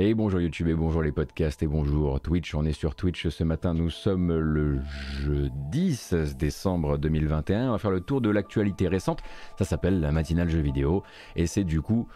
[0.00, 2.54] Et bonjour YouTube et bonjour les podcasts et bonjour Twitch.
[2.54, 3.74] On est sur Twitch ce matin.
[3.74, 4.78] Nous sommes le
[5.18, 7.70] jeudi 16 décembre 2021.
[7.70, 9.24] On va faire le tour de l'actualité récente.
[9.58, 11.02] Ça s'appelle la matinale jeux vidéo.
[11.34, 12.06] Et c'est du coup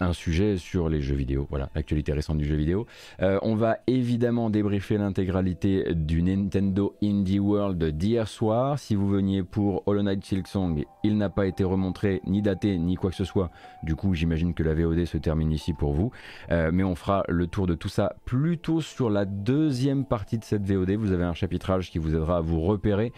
[0.00, 1.46] un sujet sur les jeux vidéo.
[1.50, 2.86] Voilà, l'actualité récente du jeu vidéo.
[3.22, 8.78] Euh, on va évidemment débriefer l'intégralité du Nintendo Indie World d'hier soir.
[8.78, 12.96] Si vous veniez pour Hollow Knight Silksong, il n'a pas été remontré, ni daté, ni
[12.96, 13.50] quoi que ce soit.
[13.82, 16.10] Du coup, j'imagine que la VOD se termine ici pour vous.
[16.50, 20.44] Euh, mais on fera le tour de tout ça plutôt sur la deuxième partie de
[20.44, 20.92] cette VOD.
[20.92, 23.12] Vous avez un chapitrage qui vous aidera à vous repérer.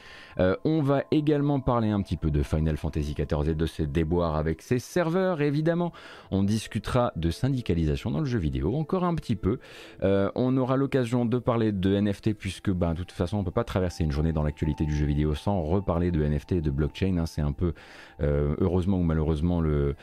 [0.65, 4.37] on va également parler un petit peu de Final Fantasy XIV et de ses déboires
[4.37, 5.93] avec ses serveurs, évidemment.
[6.59, 9.61] Discutera de syndicalisation dans le jeu vidéo, encore un petit peu.
[10.03, 13.45] Euh, on aura l'occasion de parler de NFT, puisque ben, de toute façon, on ne
[13.45, 16.61] peut pas traverser une journée dans l'actualité du jeu vidéo sans reparler de NFT et
[16.61, 17.17] de blockchain.
[17.17, 17.27] Hein.
[17.27, 17.75] c'est un peu,
[18.23, 19.95] euh, heureusement ou malheureusement, le,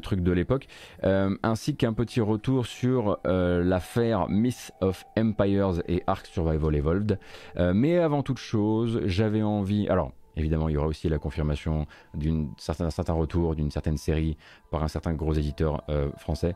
[0.00, 0.66] truc de l'époque.
[1.04, 7.18] Euh, ainsi qu'un petit retour sur l'affaire Myth of Empires et Ark Survival Evolved.
[7.74, 9.88] mais avant toute chose, j'avais envie.
[9.88, 14.36] Alors, Évidemment, il y aura aussi la confirmation d'un certain, retour d'une certaine série
[14.70, 16.54] par un certain gros éditeur euh, français.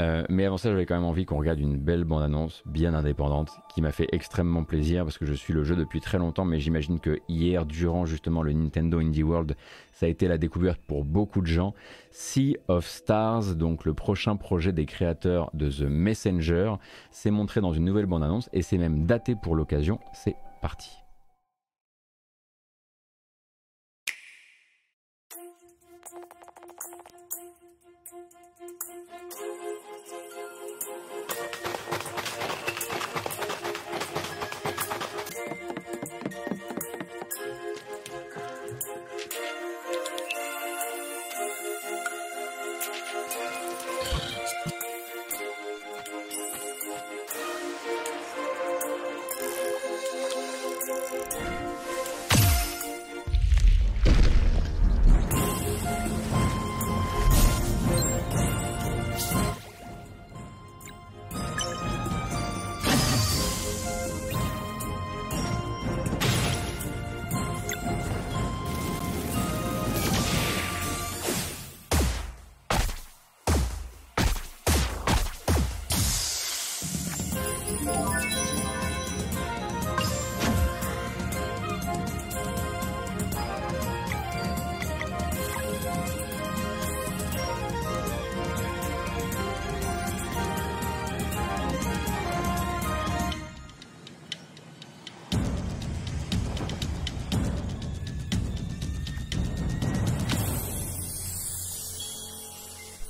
[0.00, 3.52] Euh, mais avant ça, j'avais quand même envie qu'on regarde une belle bande-annonce bien indépendante
[3.72, 6.58] qui m'a fait extrêmement plaisir parce que je suis le jeu depuis très longtemps, mais
[6.58, 9.56] j'imagine que hier, durant justement le Nintendo Indie World,
[9.92, 11.74] ça a été la découverte pour beaucoup de gens.
[12.10, 16.74] Sea of Stars, donc le prochain projet des créateurs de The Messenger,
[17.12, 20.00] s'est montré dans une nouvelle bande-annonce et c'est même daté pour l'occasion.
[20.12, 21.03] C'est parti.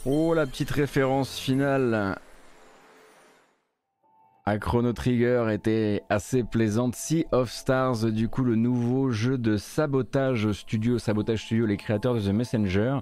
[0.06, 2.18] Oh, la petite référence finale
[4.46, 6.94] à Chrono Trigger était assez plaisante.
[6.94, 12.14] Sea of Stars, du coup, le nouveau jeu de sabotage studio, sabotage studio, les créateurs
[12.14, 12.98] de The Messenger.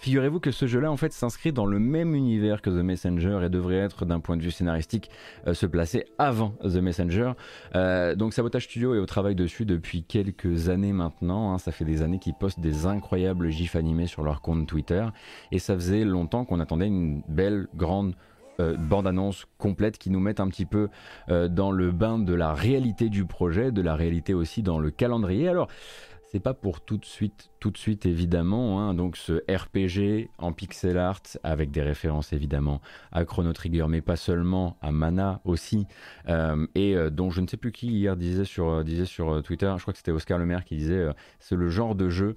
[0.00, 3.48] Figurez-vous que ce jeu-là, en fait, s'inscrit dans le même univers que The Messenger et
[3.48, 5.08] devrait être, d'un point de vue scénaristique,
[5.46, 7.32] euh, se placer avant The Messenger.
[7.74, 11.54] Euh, donc, Sabotage Studio est au travail dessus depuis quelques années maintenant.
[11.54, 11.58] Hein.
[11.58, 15.06] Ça fait des années qu'ils postent des incroyables gifs animés sur leur compte Twitter.
[15.52, 18.14] Et ça faisait longtemps qu'on attendait une belle, grande
[18.60, 20.88] euh, bande-annonce complète qui nous met un petit peu
[21.28, 25.48] dans le bain de la réalité du projet, de la réalité aussi dans le calendrier.
[25.48, 25.68] Alors,
[26.32, 28.80] c'est pas pour tout de suite tout de suite évidemment.
[28.80, 32.80] Hein, donc ce RPG en pixel art avec des références évidemment
[33.12, 35.86] à Chrono Trigger, mais pas seulement à Mana aussi,
[36.28, 39.82] euh, et euh, dont je ne sais plus qui hier disait sur, euh, Twitter, je
[39.82, 41.06] crois que c'était Oscar Le Maire qui disait
[41.38, 42.34] c'est le genre de jeu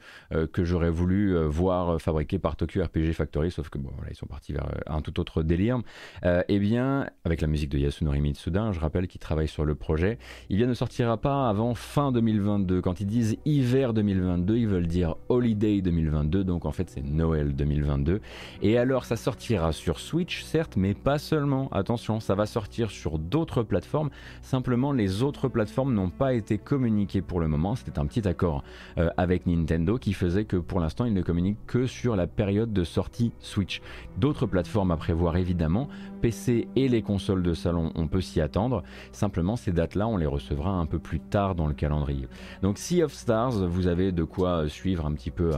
[0.53, 4.27] que j'aurais voulu voir fabriqué par Tokyo RPG Factory, sauf que bon voilà ils sont
[4.27, 5.79] partis vers un tout autre délire.
[6.23, 10.19] eh bien avec la musique de Yasunori Mitsuda, je rappelle qu'il travaille sur le projet,
[10.49, 12.81] il ne sortira pas avant fin 2022.
[12.81, 17.55] Quand ils disent hiver 2022, ils veulent dire Holiday 2022, donc en fait c'est Noël
[17.55, 18.21] 2022.
[18.61, 21.69] Et alors ça sortira sur Switch, certes, mais pas seulement.
[21.71, 24.09] Attention, ça va sortir sur d'autres plateformes.
[24.41, 27.75] Simplement, les autres plateformes n'ont pas été communiquées pour le moment.
[27.75, 28.63] C'était un petit accord
[28.97, 32.73] euh, avec Nintendo qui faisait que pour l'instant, ils ne communiquent que sur la période
[32.73, 33.81] de sortie Switch.
[34.17, 35.87] D'autres plateformes à prévoir évidemment.
[36.21, 38.83] PC et les consoles de salon, on peut s'y attendre.
[39.11, 42.27] Simplement, ces dates-là, on les recevra un peu plus tard dans le calendrier.
[42.61, 45.51] Donc Sea of Stars, vous avez de quoi suivre un petit peu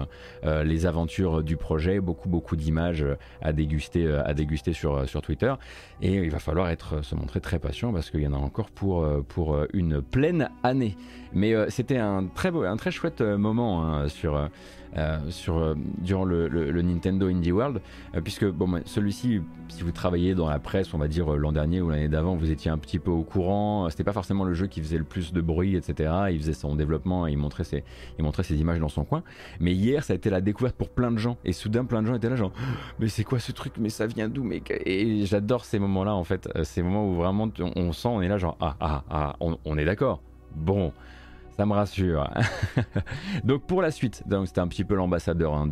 [0.43, 3.05] les aventures du projet, beaucoup beaucoup d'images
[3.41, 5.53] à déguster, à déguster sur, sur Twitter.
[6.01, 8.69] Et il va falloir être, se montrer très patient parce qu'il y en a encore
[8.71, 10.95] pour, pour une pleine année.
[11.37, 14.49] Mais c'était un très beau, un très chouette moment hein, sur
[14.97, 17.81] euh, sur, euh, durant le, Nintendo Indie World,
[18.15, 21.81] euh, puisque bon, celui-ci, si vous travaillez dans la presse, on va dire l'an dernier
[21.81, 23.89] ou l'année d'avant, vous étiez un petit peu au courant.
[23.89, 26.11] C'était pas forcément le jeu qui faisait le plus de bruit, etc.
[26.31, 27.83] Il faisait son développement et il montrait ses,
[28.17, 29.23] il montrait ses images dans son coin.
[29.59, 31.37] Mais hier, ça a été la découverte pour plein de gens.
[31.45, 32.53] Et soudain, plein de gens étaient là, genre,
[32.99, 33.73] mais c'est quoi ce truc?
[33.77, 34.43] Mais ça vient d'où?
[34.43, 36.49] Mais et j'adore ces moments-là, en fait.
[36.63, 39.85] Ces moments où vraiment on, sent, on est là, genre, ah, ah, ah, on est
[39.85, 40.21] d'accord.
[40.55, 40.91] Bon,
[41.57, 42.29] ça me rassure.
[43.43, 45.67] donc pour la suite, c'était un petit peu l'ambassadeur hein,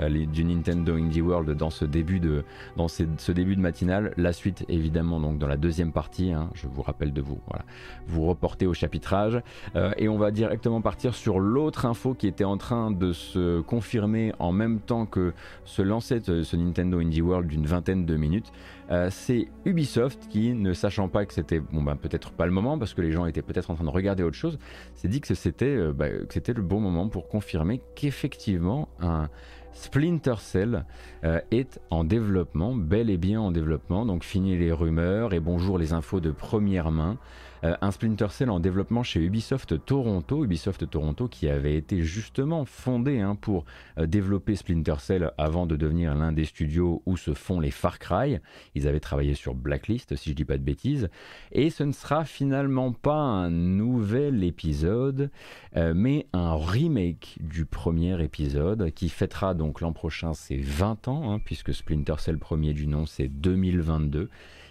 [0.00, 2.42] euh, du Nintendo Indie World dans ce début de,
[2.76, 4.14] dans ce, début de matinale.
[4.16, 6.32] La suite évidemment donc dans la deuxième partie.
[6.32, 7.64] Hein, je vous rappelle de vous, voilà,
[8.06, 9.40] vous reporter au chapitrage
[9.74, 13.60] euh, et on va directement partir sur l'autre info qui était en train de se
[13.60, 15.34] confirmer en même temps que
[15.64, 18.52] se lançait ce Nintendo Indie World d'une vingtaine de minutes.
[18.90, 22.94] Euh, c'est Ubisoft qui, ne sachant pas que c'était ben, peut-être pas le moment parce
[22.94, 24.58] que les gens étaient peut-être en train de regarder autre chose,
[24.94, 29.28] s'est dit que c'était euh, bah, le bon moment pour confirmer qu'effectivement un
[29.72, 30.84] Splinter Cell
[31.24, 34.06] euh, est en développement, bel et bien en développement.
[34.06, 37.18] Donc fini les rumeurs et bonjour les infos de première main.
[37.64, 42.64] Euh, un Splinter Cell en développement chez Ubisoft Toronto, Ubisoft Toronto qui avait été justement
[42.64, 43.64] fondé hein, pour
[43.98, 47.98] euh, développer Splinter Cell avant de devenir l'un des studios où se font les Far
[47.98, 48.38] Cry.
[48.74, 51.08] Ils avaient travaillé sur Blacklist, si je dis pas de bêtises.
[51.52, 55.30] Et ce ne sera finalement pas un nouvel épisode,
[55.76, 61.32] euh, mais un remake du premier épisode qui fêtera donc l'an prochain ses 20 ans,
[61.32, 64.28] hein, puisque Splinter Cell premier du nom c'est 2022.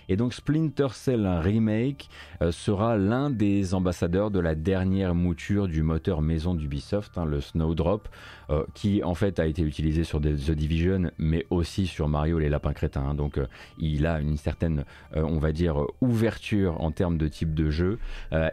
[0.09, 2.09] Et donc Splinter Cell Remake
[2.41, 7.41] euh, sera l'un des ambassadeurs de la dernière mouture du moteur maison d'Ubisoft, hein, le
[7.41, 8.07] Snowdrop,
[8.49, 12.49] euh, qui en fait a été utilisé sur The Division, mais aussi sur Mario les
[12.49, 13.13] lapins crétins.
[13.13, 13.47] Donc euh,
[13.77, 17.99] il a une certaine, on va dire, ouverture en termes de type de jeu,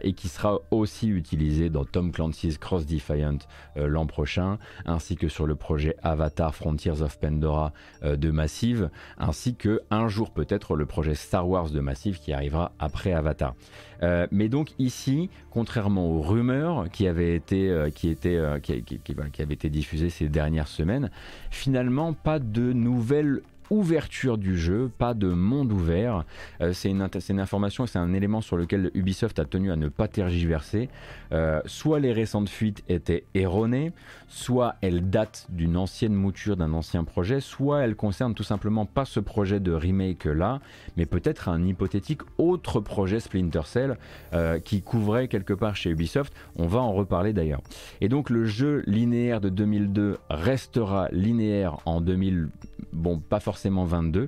[0.03, 3.39] et qui sera aussi utilisé dans Tom Clancy's Cross Defiant
[3.77, 7.73] l'an prochain, ainsi que sur le projet Avatar Frontiers of Pandora
[8.03, 12.73] de Massive, ainsi que un jour peut-être le projet Star Wars de Massive qui arrivera
[12.79, 13.55] après Avatar.
[14.03, 18.83] Euh, mais donc ici, contrairement aux rumeurs qui avaient été, euh, qui, étaient, euh, qui,
[18.83, 19.15] qui,
[19.51, 21.11] été diffusées ces dernières semaines,
[21.51, 26.25] finalement pas de nouvelles ouverture du jeu, pas de monde ouvert.
[26.61, 27.03] Euh, c'est une,
[27.41, 30.89] information, c'est un élément sur lequel Ubisoft a tenu à ne pas tergiverser.
[31.33, 33.93] Euh, soit les récentes fuites étaient erronées,
[34.29, 39.05] soit elles datent d'une ancienne mouture d'un ancien projet, soit elles concernent tout simplement pas
[39.05, 40.61] ce projet de remake là,
[40.97, 43.99] mais peut-être un hypothétique autre projet Splinter Cell
[44.33, 46.33] euh, qui couvrait quelque part chez Ubisoft.
[46.57, 47.63] On va en reparler d'ailleurs.
[48.01, 52.49] Et donc le jeu linéaire de 2002 restera linéaire en 2000,
[52.93, 54.27] bon pas forcément 22.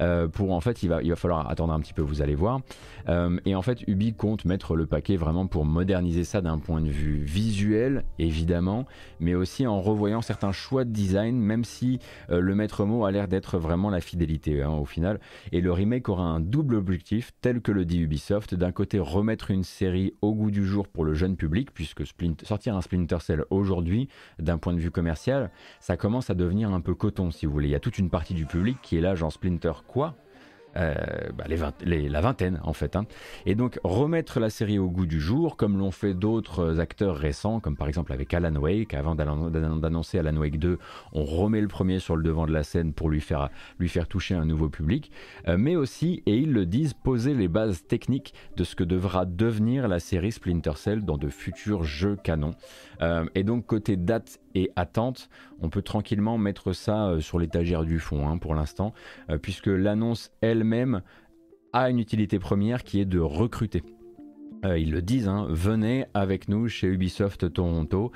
[0.00, 2.34] Euh, pour en fait, il va, il va falloir attendre un petit peu, vous allez
[2.34, 2.60] voir.
[3.08, 6.80] Euh, et en fait, Ubi compte mettre le paquet vraiment pour moderniser ça d'un point
[6.80, 8.86] de vue visuel, évidemment,
[9.20, 11.98] mais aussi en revoyant certains choix de design, même si
[12.30, 15.20] euh, le maître mot a l'air d'être vraiment la fidélité hein, au final.
[15.52, 18.54] Et le remake aura un double objectif, tel que le dit Ubisoft.
[18.54, 22.02] D'un côté, remettre une série au goût du jour pour le jeune public, puisque
[22.42, 24.08] sortir un Splinter Cell aujourd'hui,
[24.38, 25.50] d'un point de vue commercial,
[25.80, 27.68] ça commence à devenir un peu coton, si vous voulez.
[27.68, 30.16] Il y a toute une partie du public qui est là, genre Splinter quoi?
[30.76, 30.94] Euh,
[31.34, 32.96] bah, la vingtaine en fait.
[32.96, 33.06] Hein.
[33.46, 37.60] Et donc remettre la série au goût du jour, comme l'ont fait d'autres acteurs récents,
[37.60, 38.94] comme par exemple avec Alan Wake.
[38.94, 40.78] Avant d'annoncer Alan Wake 2,
[41.12, 44.08] on remet le premier sur le devant de la scène pour lui faire, lui faire
[44.08, 45.10] toucher un nouveau public.
[45.48, 49.24] Euh, mais aussi, et ils le disent, poser les bases techniques de ce que devra
[49.24, 52.54] devenir la série Splinter Cell dans de futurs jeux canons.
[53.02, 55.28] Euh, et donc côté date et attente,
[55.60, 58.94] on peut tranquillement mettre ça euh, sur l'étagère du fond hein, pour l'instant,
[59.30, 61.02] euh, puisque l'annonce elle-même
[61.74, 63.82] a une utilité première qui est de recruter.
[64.64, 68.12] ils le disent, hein, venez avec nous chez Ubisoft Toronto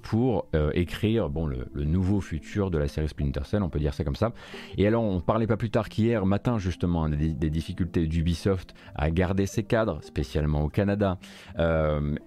[0.00, 4.02] pour écrire bon, le, nouveau futur de la série Splinter Cell, on peut dire ça
[4.02, 4.32] comme ça.
[4.78, 9.10] Et alors, on parlait pas plus tard qu'hier matin justement des, des, difficultés d'Ubisoft à
[9.10, 11.18] garder ses cadres, spécialement au Canada,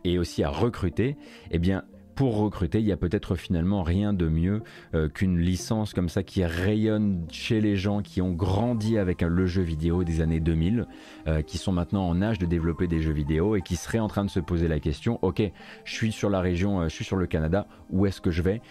[0.03, 1.17] et aussi à recruter.
[1.49, 1.83] Eh bien,
[2.15, 6.23] pour recruter, il y a peut-être finalement rien de mieux euh, qu'une licence comme ça
[6.23, 10.87] qui rayonne chez les gens qui ont grandi avec le jeu vidéo des années 2000,
[11.27, 14.07] euh, qui sont maintenant en âge de développer des jeux vidéo et qui seraient en
[14.07, 15.41] train de se poser la question, ok,
[15.83, 18.41] je suis sur la région, euh, je suis sur le Canada, où est-ce que je
[18.41, 18.61] vais?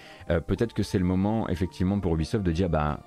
[0.47, 3.01] Peut-être que c'est le moment effectivement pour Ubisoft de dire, bah,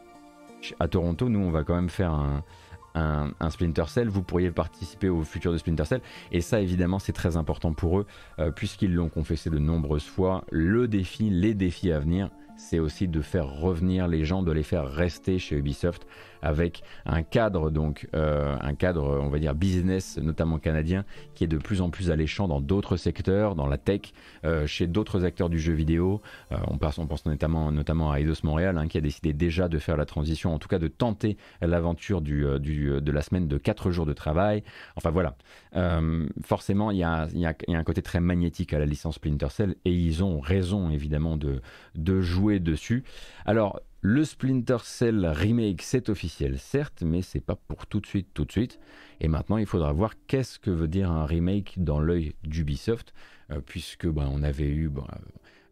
[0.80, 2.44] à Toronto, nous on va quand même faire un
[2.98, 6.02] un, Splinter Cell, vous pourriez participer au futur de Splinter Cell.
[6.32, 8.06] Et ça, évidemment, c'est très important pour eux,
[8.56, 10.44] puisqu'ils l'ont confessé de nombreuses fois.
[10.52, 14.64] Le défi, les défis à venir, c'est aussi de faire revenir les gens, de les
[14.64, 16.08] faire rester chez Ubisoft
[16.48, 21.04] avec un cadre donc euh, un cadre on va dire business notamment canadien
[21.36, 24.14] qui est de plus en plus alléchant dans d'autres secteurs, dans la tech,
[24.46, 26.22] euh, chez d'autres acteurs du jeu vidéo.
[26.52, 30.06] Euh, on, pense, notamment, à Eidos Montréal hein, qui a décidé déjà de faire la
[30.06, 34.64] transition, en tout cas de tenter l'aventure de la semaine de 4 jours de travail.
[34.96, 35.36] Enfin voilà,
[36.44, 37.28] forcément il y, a,
[37.68, 41.62] un côté très magnétique à la licence Splinter Cell et ils ont raison évidemment de,
[41.96, 43.04] de jouer dessus.
[43.46, 48.28] Alors le Splinter Cell remake, c'est officiel, certes, mais c'est pas pour tout de suite,
[48.34, 48.80] tout de suite.
[49.20, 53.14] Et maintenant, il faudra voir qu'est-ce que veut dire un remake dans l'œil d'Ubisoft,
[53.52, 54.90] euh, puisque ben, on avait eu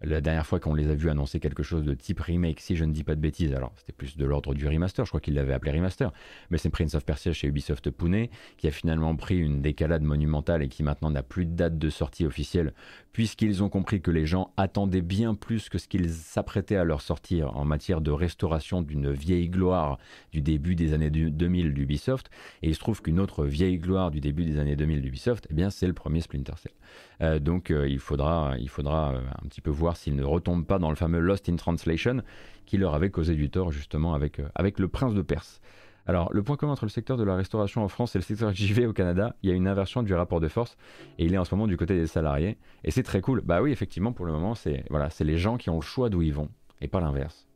[0.02, 2.86] la dernière fois qu'on les a vus annoncer quelque chose de type remake, si je
[2.86, 5.34] ne dis pas de bêtises, alors c'était plus de l'ordre du remaster, je crois qu'ils
[5.34, 6.12] l'avaient appelé remaster,
[6.50, 10.64] mais c'est Prince of Persia chez Ubisoft Pune, qui a finalement pris une décalade monumentale
[10.64, 12.74] et qui maintenant n'a plus de date de sortie officielle,
[13.12, 17.02] puisqu'ils ont compris que les gens attendaient bien plus que ce qu'ils s'apprêtaient à leur
[17.02, 19.98] sortir en matière de restauration d'une vieille gloire
[20.32, 22.30] du début des années 2000 d'Ubisoft,
[22.62, 25.54] et il se trouve qu'une autre vieille gloire du début des années 2000 d'Ubisoft, eh
[25.54, 26.74] bien c'est le premier Splinter Cell.
[27.22, 30.66] Euh, donc euh, il faudra, il faudra euh, un petit peu voir s'ils ne retombent
[30.66, 32.22] pas dans le fameux Lost in Translation
[32.66, 35.62] qui leur avait causé du tort justement avec, avec le prince de Perse.
[36.08, 38.52] Alors, le point commun entre le secteur de la restauration en France et le secteur
[38.54, 40.78] JV au Canada, il y a une inversion du rapport de force
[41.18, 42.58] et il est en ce moment du côté des salariés.
[42.84, 43.42] Et c'est très cool.
[43.42, 46.22] Bah oui, effectivement, pour le moment, c'est voilà, les gens qui ont le choix d'où
[46.22, 46.50] ils vont
[46.82, 47.48] et pas l'inverse.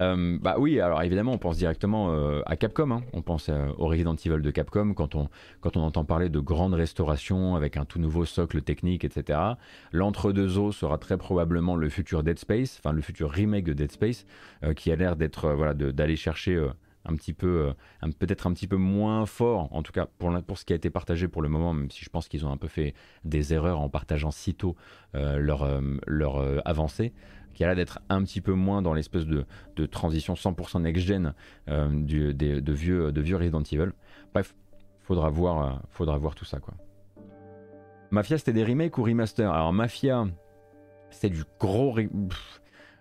[0.00, 2.90] Euh, bah oui, alors évidemment, on pense directement euh, à Capcom.
[2.92, 3.02] Hein.
[3.12, 5.28] On pense euh, au Resident Evil de Capcom quand on,
[5.60, 9.40] quand on entend parler de grandes restaurations avec un tout nouveau socle technique, etc.
[9.90, 13.90] L'entre-deux eaux sera très probablement le futur Dead Space, enfin le futur remake de Dead
[13.90, 14.24] Space,
[14.76, 16.64] qui a l'air d'être voilà d'aller chercher
[17.04, 17.72] un petit peu,
[18.18, 20.90] peut-être un petit peu moins fort, en tout cas pour, pour ce qui a été
[20.90, 23.80] partagé pour le moment, même si je pense qu'ils ont un peu fait des erreurs
[23.80, 24.76] en partageant si tôt
[25.14, 27.12] leur, leur avancée
[27.58, 29.44] qui a l'air d'être un petit peu moins dans l'espèce de,
[29.86, 31.34] transition 100% next-gen
[31.68, 33.90] euh, de, vieux, de vieux Resident Evil.
[34.32, 34.54] Bref,
[35.00, 36.60] faudra voir, euh, faudra voir tout ça.
[36.60, 36.74] quoi.
[38.12, 40.26] Mafia, c'était des remakes ou remaster Alors, Mafia,
[41.10, 41.98] c'est du gros.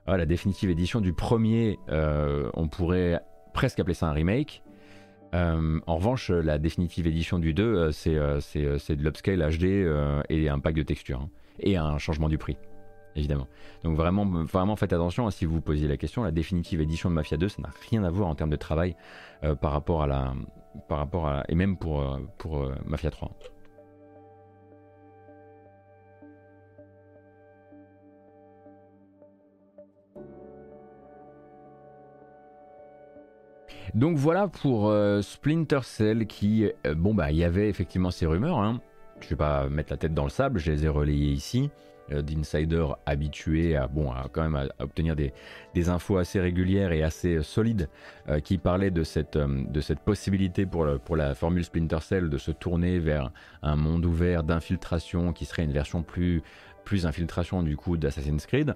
[0.08, 3.22] Ah, la définitive édition du premier, euh, on pourrait
[3.54, 4.64] presque appeler ça un remake.
[5.34, 9.88] en revanche, la définitive édition du 2, c'est de l'upscale HD
[10.30, 11.22] et un pack de textures.
[11.22, 12.58] Hein, et un changement du prix
[13.18, 13.48] évidemment.
[13.84, 17.10] Donc vraiment, vraiment faites attention, hein, si vous vous posiez la question, la définitive édition
[17.10, 18.96] de Mafia 2, ça n'a rien à voir en termes de travail
[19.44, 20.34] euh, par rapport à la...
[20.88, 23.32] Par rapport à, et même pour, euh, pour euh, Mafia 3.
[33.96, 38.80] Donc voilà pour Splinter Cell qui, bon bah il y avait effectivement ces rumeurs, hein.
[39.22, 41.72] je vais pas mettre la tête dans le sable, je les ai relayées ici.
[42.14, 45.34] Euh, d'insiders habitués à, bon, à quand même à, obtenir des,
[45.90, 47.90] infos assez régulières et assez solides
[48.30, 52.30] euh, qui parlaient de cette, euh, de cette possibilité pour, pour la formule Splinter Cell
[52.30, 56.42] de se tourner vers un monde ouvert d'infiltration qui serait une version plus,
[56.86, 58.74] plus infiltration du coup d'Assassin's Creed.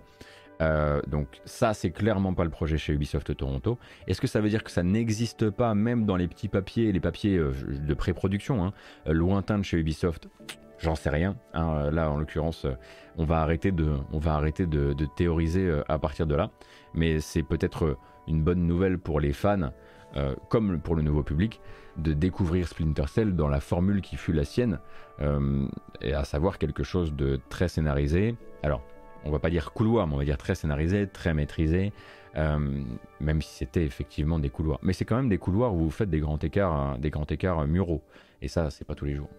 [1.07, 3.79] donc ça, c'est clairement pas le projet chez Ubisoft Toronto.
[4.07, 7.00] Est-ce que ça veut dire que ça n'existe pas même dans les petits papiers, les
[7.00, 8.73] papiers de pré-production, hein,
[9.05, 10.27] lointains de chez Ubisoft?
[10.81, 11.35] J'en sais rien.
[11.53, 11.91] Hein.
[11.91, 12.65] Là, en l'occurrence,
[13.17, 16.50] on va arrêter de, on va arrêter de, théoriser euh, à partir de là.
[16.93, 17.97] Mais c'est peut-être
[18.27, 19.71] une bonne nouvelle pour les fans,
[20.15, 21.61] euh, comme pour le nouveau public,
[21.97, 24.79] de découvrir Splinter Cell dans la formule qui fut la sienne,
[25.21, 25.67] euh,
[26.01, 28.35] et à savoir quelque chose de très scénarisé.
[28.63, 28.81] Alors,
[29.23, 31.93] on va pas dire couloir, mais on va dire très scénarisé, très maîtrisé,
[32.33, 34.79] même si c'était effectivement des couloirs.
[34.81, 37.67] Mais c'est quand même des couloirs où vous faites des grands écarts, des grands écarts
[37.67, 38.01] muraux,
[38.41, 39.29] et ça, c'est pas tous les jours.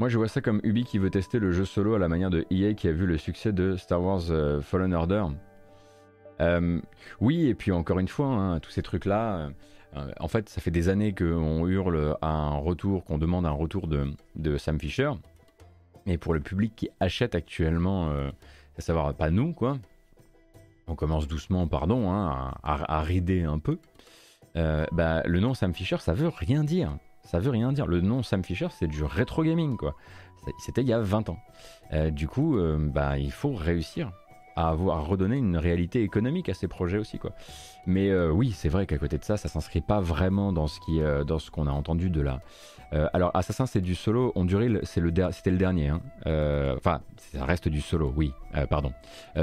[0.00, 2.30] Moi, je vois ça comme Ubi qui veut tester le jeu solo à la manière
[2.30, 5.24] de EA qui a vu le succès de Star Wars euh, Fallen Order.
[6.40, 6.80] Euh,
[7.20, 9.50] oui, et puis encore une fois, hein, tous ces trucs-là,
[9.96, 13.52] euh, en fait, ça fait des années qu'on hurle à un retour, qu'on demande un
[13.52, 15.12] retour de, Sam Fisher.
[16.06, 18.10] Et pour le public qui achète actuellement,
[18.76, 19.78] à savoir pas nous, quoi,
[20.88, 23.78] on commence doucement, pardon, hein, à, rider un peu.
[24.54, 27.86] bah, le nom Sam Fisher, ça veut rien dire ça veut rien dire.
[27.86, 29.94] Le nom Sam Fisher, c'est du rétro gaming, quoi.
[30.58, 31.38] C'était il y a 20 ans.
[31.92, 34.12] Euh, du coup, euh, bah, il faut réussir
[34.56, 37.32] à avoir redonné une réalité économique à ces projets aussi, quoi.
[37.86, 40.78] Mais euh, oui, c'est vrai qu'à côté de ça, ça s'inscrit pas vraiment dans ce
[40.80, 42.40] qui, dans ce qu'on a entendu de là.
[43.12, 44.32] alors, Assassin, c'est du solo.
[44.36, 45.88] Onduril, c'est le c'était le dernier.
[45.88, 46.00] Hein.
[46.76, 48.32] Enfin, ça reste du solo, oui.
[48.70, 48.92] pardon.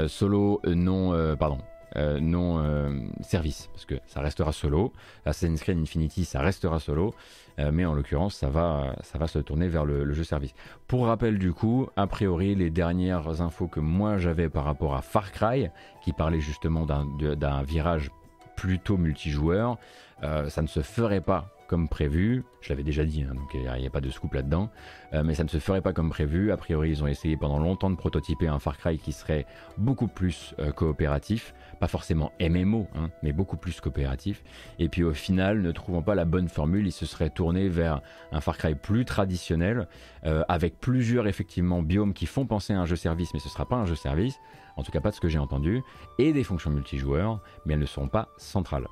[0.06, 1.58] solo, non, pardon.
[1.96, 4.92] Non service, parce que ça restera solo.
[5.24, 7.14] Assassin's Creed Infinity, ça restera solo,
[7.58, 10.54] mais en l'occurrence, ça va, ça va se tourner vers le, le, jeu service.
[10.86, 15.02] Pour rappel, du coup, a priori, les dernières infos que moi j'avais par rapport à
[15.02, 15.68] Far Cry,
[16.02, 18.10] qui parlait justement d'un virage
[18.56, 19.78] plutôt multijoueur,
[20.22, 22.44] ça ne se ferait pas comme prévu.
[22.60, 24.68] Je l'avais déjà dit, hein, donc il n'y a, pas de scoop là-dedans.
[25.14, 26.52] Euh, mais ça ne se ferait pas comme prévu.
[26.52, 29.46] A priori, ils ont essayé pendant longtemps de prototyper un Far Cry qui serait
[29.78, 31.54] beaucoup plus euh, coopératif.
[31.80, 34.44] Pas forcément MMO, hein, mais beaucoup plus coopératif.
[34.78, 38.02] Et puis au final, ne trouvant pas la bonne formule, ils se seraient tournés vers
[38.32, 39.88] un Far Cry plus traditionnel,
[40.26, 43.52] euh, avec plusieurs effectivement biomes qui font penser à un jeu service, mais ce ne
[43.52, 44.38] sera pas un jeu service.
[44.76, 45.80] En tout cas, pas de ce que j'ai entendu.
[46.18, 48.88] Et des fonctions multijoueurs, mais elles ne seront pas centrales.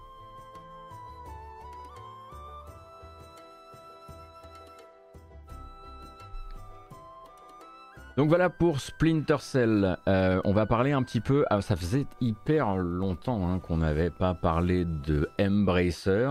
[8.20, 9.96] Donc voilà pour Splinter Cell.
[10.06, 11.46] Euh, on va parler un petit peu.
[11.48, 16.28] Ah, ça faisait hyper longtemps hein, qu'on n'avait pas parlé de Embracer.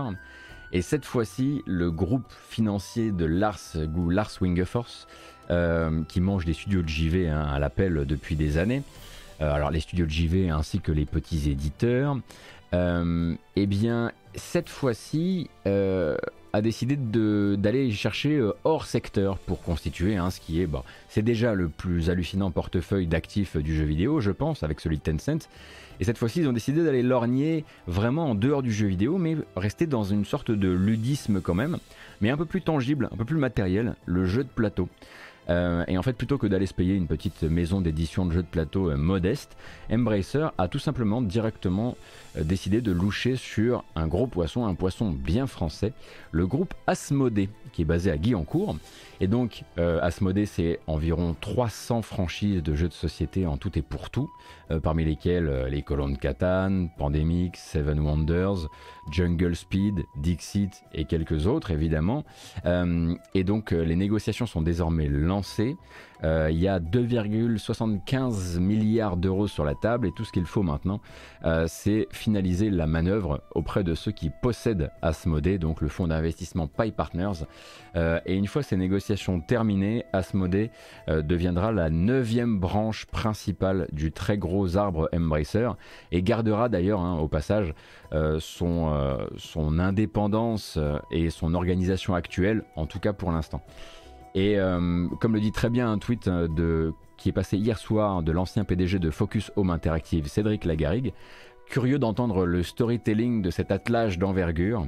[0.70, 3.58] Et cette fois-ci, le groupe financier de Lars,
[4.08, 5.08] Lars Wingeforce,
[5.50, 8.84] euh, qui mange des studios de JV hein, à l'appel depuis des années,
[9.40, 12.16] euh, alors les studios de JV ainsi que les petits éditeurs,
[12.72, 15.50] eh bien, cette fois-ci,
[16.52, 21.54] a décidé d'aller chercher euh, hors secteur pour constituer ce qui est, bah, c'est déjà
[21.54, 25.48] le plus hallucinant portefeuille d'actifs du jeu vidéo, je pense, avec celui de Tencent.
[26.00, 29.36] Et cette fois-ci, ils ont décidé d'aller lorgner vraiment en dehors du jeu vidéo, mais
[29.54, 31.78] rester dans une sorte de ludisme quand même,
[32.20, 34.88] mais un peu plus tangible, un peu plus matériel, le jeu de plateau.
[35.48, 38.42] Euh, et en fait, plutôt que d'aller se payer une petite maison d'édition de jeux
[38.42, 39.56] de plateau euh, modeste,
[39.90, 41.96] Embracer a tout simplement directement
[42.36, 45.92] euh, décidé de loucher sur un gros poisson, un poisson bien français,
[46.30, 48.76] le groupe Asmodée, qui est basé à Guyancourt.
[49.22, 54.08] Et donc, Asmodée, c'est environ 300 franchises de jeux de société en tout et pour
[54.08, 54.30] tout,
[54.82, 58.68] parmi lesquelles les Colons de Catane, Pandemic, Seven Wonders,
[59.10, 62.24] Jungle Speed, Dixit et quelques autres évidemment.
[62.66, 65.76] Euh, et donc euh, les négociations sont désormais lancées.
[66.24, 70.62] Euh, il y a 2,75 milliards d'euros sur la table et tout ce qu'il faut
[70.62, 71.00] maintenant,
[71.66, 76.90] c'est finaliser la manœuvre auprès de ceux qui possèdent Asmodee, donc le fonds d'investissement Pi
[76.90, 77.44] Partners.
[77.96, 80.70] et une fois ces négociations terminées, Asmodee
[81.08, 85.70] deviendra la neuvième branche principale du très gros arbre Embracer
[86.12, 87.72] et gardera d'ailleurs hein, au passage
[88.38, 93.62] son euh, son indépendance euh, et son organisation actuelle, en tout cas pour l'instant.
[94.34, 98.22] Et euh, comme le dit très bien un tweet de, qui est passé hier soir
[98.22, 101.12] de l'ancien PDG de Focus Home Interactive, Cédric Lagarigue,
[101.70, 104.86] curieux d'entendre le storytelling de cet attelage d'envergure,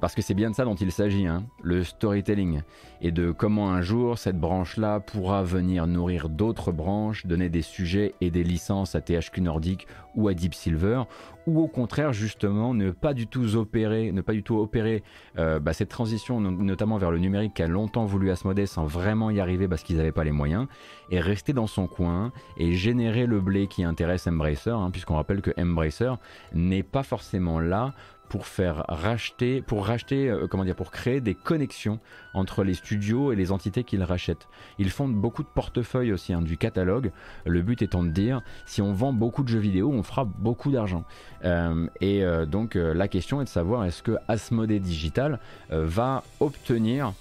[0.00, 2.62] parce que c'est bien de ça dont il s'agit, hein, le storytelling,
[3.02, 8.14] et de comment un jour cette branche-là pourra venir nourrir d'autres branches, donner des sujets
[8.22, 9.86] et des licences à THQ Nordic
[10.16, 11.02] ou à Deep Silver,
[11.48, 15.02] ou au contraire justement ne pas du tout opérer, ne pas du tout opérer
[15.38, 19.40] euh, bah, cette transition notamment vers le numérique qu'a longtemps voulu Asmodee sans vraiment y
[19.40, 20.66] arriver parce qu'ils n'avaient pas les moyens,
[21.10, 25.40] et rester dans son coin et générer le blé qui intéresse Embracer, hein, puisqu'on rappelle
[25.40, 26.12] que Embracer
[26.52, 27.92] n'est pas forcément là
[28.28, 31.98] pour faire racheter, pour racheter, euh, comment dire, pour créer des connexions
[32.34, 34.48] entre les studios et les entités qu'ils rachètent.
[34.78, 37.10] Ils font beaucoup de portefeuilles aussi, hein, du catalogue.
[37.46, 40.70] Le but étant de dire, si on vend beaucoup de jeux vidéo, on fera beaucoup
[40.70, 41.04] d'argent.
[41.44, 47.12] Euh, et euh, donc la question est de savoir est-ce que Asmodee Digital va obtenir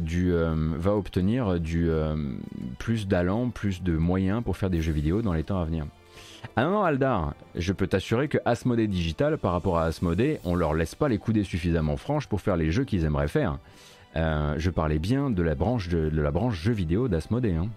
[0.00, 1.90] du, va obtenir du
[2.78, 5.86] plus d'allant, plus de moyens pour faire des jeux vidéo dans les temps à venir?
[6.54, 10.74] Ah non, Aldar, je peux t'assurer que Asmodee Digital, par rapport à Asmodee, on leur
[10.74, 13.58] laisse pas les coudées suffisamment franches pour faire les jeux qu'ils aimeraient faire.
[14.16, 17.54] Euh, je parlais bien de la branche, de, la branche jeux vidéo d'Asmodee.
[17.54, 17.68] Hein.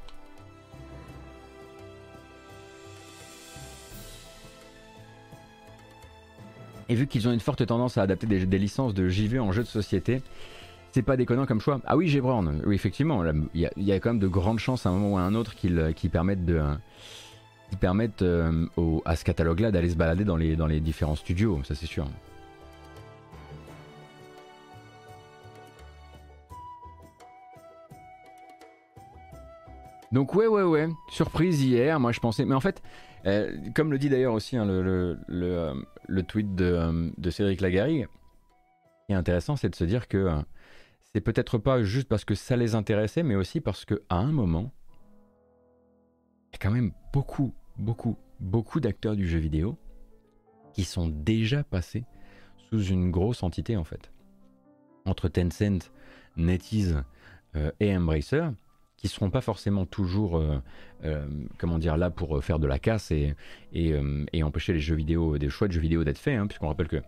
[6.90, 9.64] Et vu qu'ils ont une forte tendance à adapter des, licences de JV en jeux
[9.64, 10.22] de société,
[10.92, 11.80] c'est pas déconnant comme choix.
[11.86, 14.92] Ah oui, Gebron, oui, effectivement, il y, a quand même de grandes chances à un
[14.92, 16.62] moment ou à un autre qu'ils permettent de
[17.69, 18.67] qui permettent euh,
[19.06, 22.08] à ce catalogue-là d'aller se balader dans les, dans les différents studios, ça c'est sûr.
[30.12, 32.82] Donc ouais ouais ouais, surprise hier, moi je pensais, mais en fait,
[33.25, 35.73] euh, comme le dit d'ailleurs aussi hein, le, le,
[36.08, 38.08] le, tweet de, de Cédric Lagarrigue,
[39.01, 40.36] ce qui est intéressant c'est de se dire que euh,
[41.12, 44.71] c'est peut-être pas juste parce que ça les intéressait, mais aussi parce qu'à un moment,
[46.56, 49.78] y quand même beaucoup, beaucoup, beaucoup d'acteurs du jeu vidéo
[50.74, 52.04] qui sont déjà passés
[52.70, 54.12] sous une grosse entité en fait.
[55.06, 55.91] Entre Tencent,
[56.36, 57.04] NetEase
[57.56, 58.50] euh, et Embracer,
[58.98, 60.41] qui seront pas forcément toujours,
[61.58, 63.36] comment dire, là pour faire de la casse et,
[63.74, 66.88] et, empêcher les jeux vidéo, des choix de jeux vidéo d'être faits, hein, puisqu'on rappelle
[66.88, 67.04] que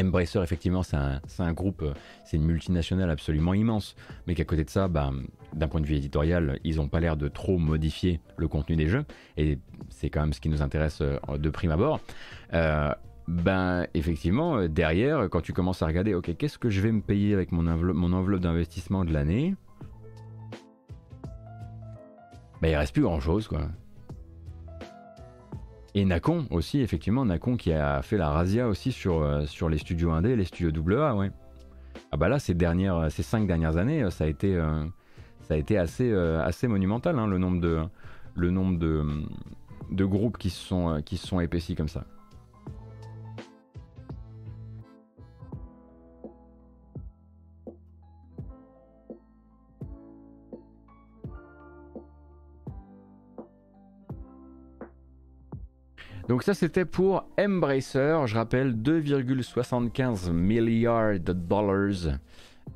[0.00, 1.84] Embracer, effectivement, c'est un, groupe,
[2.24, 3.94] c'est une multinationale absolument immense,
[4.26, 5.10] mais qu'à côté de ça, bah,
[5.52, 8.88] d'un point de vue éditorial, ils n'ont pas l'air de trop modifier le contenu des
[8.88, 9.04] jeux,
[9.36, 9.58] et
[9.90, 12.00] c'est quand même ce qui nous intéresse euh, de prime abord.
[12.54, 12.92] Euh,
[13.28, 17.00] ben effectivement, euh, derrière, quand tu commences à regarder, ok, qu'est-ce que je vais me
[17.00, 19.54] payer avec mon enveloppe, mon enveloppe d'investissement de l'année?
[22.60, 23.68] Ben il reste plus grand-chose, quoi.
[25.94, 30.10] Et Nacon aussi, effectivement, Nacon qui a fait la razzia aussi sur, sur les studios
[30.10, 31.30] indés, les studios AA, ouais.
[32.10, 32.54] Ah bah là, ces,
[33.22, 34.58] cinq dernières années, ça a été,
[35.42, 37.60] ça a été assez, euh, monumental, hein, le nombre
[38.78, 42.04] de, groupes qui se euh, qui sont épaissis comme ça.
[56.32, 62.18] Donc ça c'était pour Embracer, je rappelle 2,75 milliards de dollars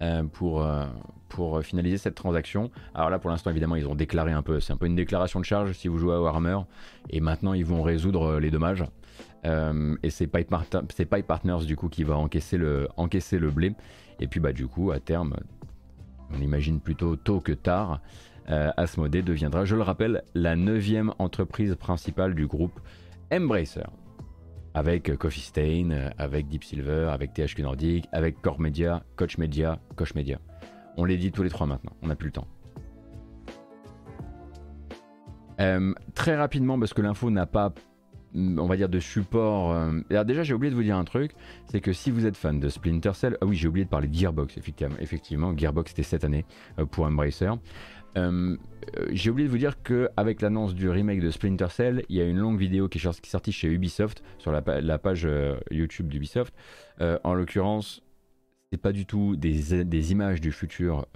[0.03, 0.85] euh, pour, euh,
[1.31, 2.71] pour finaliser cette transaction.
[2.95, 5.41] Alors là, pour l'instant, évidemment, ils ont déclaré un peu, c'est un peu une déclaration
[5.41, 6.59] de charge si vous jouez à Warhammer,
[7.09, 8.85] et maintenant ils vont résoudre euh, les dommages.
[9.45, 13.73] et c'est Pipe, Partners du coup qui va encaisser le, encaisser le blé.
[14.21, 15.35] Et puis bah du coup, à terme,
[16.31, 18.03] on imagine plutôt tôt que tard,
[18.49, 22.79] Asmodee deviendra, je le rappelle, la neuvième entreprise principale du groupe
[23.33, 23.83] Embracer
[24.77, 30.15] avec Coffee Stain, avec Deep Silver, avec THQ Nordic, avec Core Media, Coach Media, Coach
[30.15, 30.39] Media.
[30.99, 32.47] On les dit tous les trois maintenant, on n'a plus le temps.
[35.61, 37.73] Euh, très rapidement, parce que l'info n'a pas,
[38.37, 39.73] on va dire, de support.
[39.73, 41.33] Euh, alors déjà, j'ai oublié de vous dire un truc,
[41.67, 44.09] c'est que si vous êtes fan de Splinter Cell, ah oui, j'ai oublié de parler
[44.09, 46.45] de Gearbox, effectivement, Gearbox c'était cette année
[46.79, 47.51] euh, pour Embracer.
[48.17, 48.57] Euh,
[49.13, 52.25] j'ai oublié de vous dire qu'avec l'annonce du remake de Splinter Cell, il y a
[52.25, 54.63] une longue vidéo qui est sortie chez Ubisoft, sur la,
[54.99, 55.29] page
[55.71, 56.55] YouTube d'Ubisoft.
[56.99, 58.03] En l'occurrence,
[58.73, 61.07] c'est pas du tout des, images du futur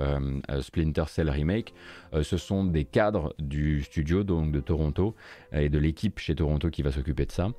[0.60, 1.74] Splinter Cell remake,
[2.22, 5.16] ce sont des cadres du studio donc de Toronto
[5.52, 7.50] et de l'équipe chez Toronto qui va s'occuper de ça,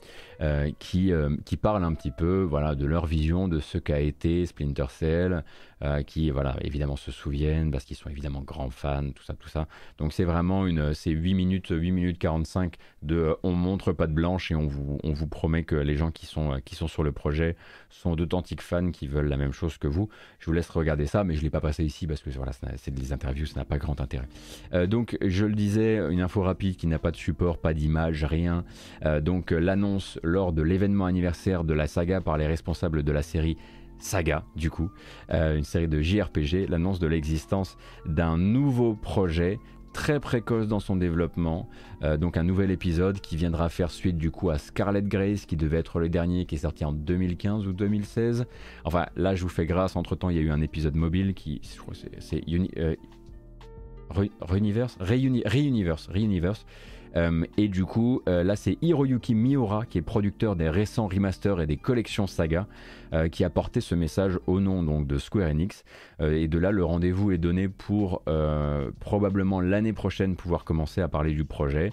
[0.79, 1.11] qui,
[1.45, 5.43] qui parlent un petit peu voilà, de leur vision de ce qu'a été Splinter Cell,
[5.83, 9.49] euh, qui voilà évidemment se souviennent parce qu'ils sont évidemment grands fans, tout ça, tout
[9.49, 9.67] ça.
[9.97, 14.05] Donc c'est vraiment une, c'est 8 minutes, 8 minutes 45 de euh, on montre pas
[14.05, 16.75] de blanche et on vous, on vous promet que les gens qui sont, euh, qui
[16.75, 17.55] sont sur le projet
[17.89, 20.07] sont d'authentiques fans qui veulent la même chose que vous.
[20.37, 22.93] Je vous laisse regarder ça, mais je l'ai pas passé ici parce que voilà, c'est
[22.93, 24.27] des interviews, ça n'a pas grand intérêt.
[24.87, 28.63] donc je le disais, une info rapide qui n'a pas de support, pas d'image, rien.
[29.21, 33.57] donc l'annonce lors de l'événement anniversaire de la saga par les responsables de la série
[33.99, 34.89] Saga, du coup,
[35.31, 39.59] euh, une série de JRPG, l'annonce de l'existence d'un nouveau projet
[39.93, 41.69] très précoce dans son développement,
[42.01, 45.57] euh, donc un nouvel épisode qui viendra faire suite du coup à Scarlet Grace qui
[45.57, 48.45] devait être le dernier qui est sorti en 2015 ou 2016.
[48.85, 51.33] Enfin là je vous fais grâce, entre temps il y a eu un épisode mobile
[51.33, 52.41] qui, je crois c'est
[52.77, 52.95] euh,
[54.41, 56.65] Reuniverse, Reuniverse, Reuniverse
[57.15, 61.61] euh, et du coup, euh, là, c'est Hiroyuki Miura, qui est producteur des récents remasters
[61.61, 62.67] et des collections saga,
[63.13, 65.83] euh, qui a porté ce message au nom donc, de Square Enix.
[66.21, 68.23] et de là, le rendez-vous est donné pour
[68.99, 71.91] probablement l'année prochaine pouvoir commencer à parler du projet.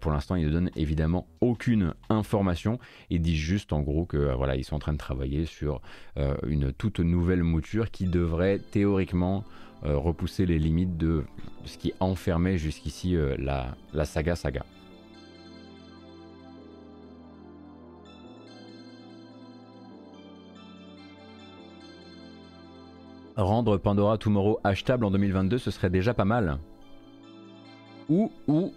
[0.00, 2.78] pour l'instant, il ne donne évidemment aucune information.
[3.10, 5.80] Il dit juste en gros que voilà, ils sont en train de travailler sur
[6.46, 9.44] une toute nouvelle mouture qui devrait théoriquement
[9.84, 11.24] repousser les limites de
[11.64, 14.64] ce qui enfermait jusqu'ici euh, la, la saga saga.
[23.36, 26.58] Rendre Pandora Tomorrow achetable en 2022, ce serait déjà pas mal.
[28.08, 28.72] Ou, ou,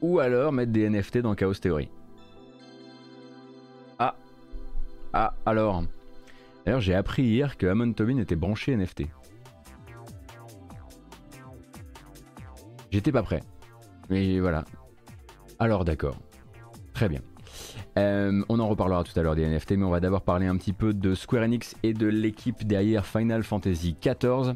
[0.00, 1.88] ou alors mettre des NFT dans Chaos Theory.
[3.98, 4.16] Ah.
[5.12, 5.84] Ah, alors.
[6.64, 9.04] D'ailleurs, j'ai appris hier que Amon Tobin était branché NFT.
[12.90, 13.42] J'étais pas prêt.
[14.08, 14.64] Mais voilà.
[15.58, 16.16] Alors d'accord.
[16.92, 17.20] Très bien.
[17.98, 20.56] Euh, on en reparlera tout à l'heure des NFT, mais on va d'abord parler un
[20.56, 24.54] petit peu de Square Enix et de l'équipe derrière Final Fantasy XIV,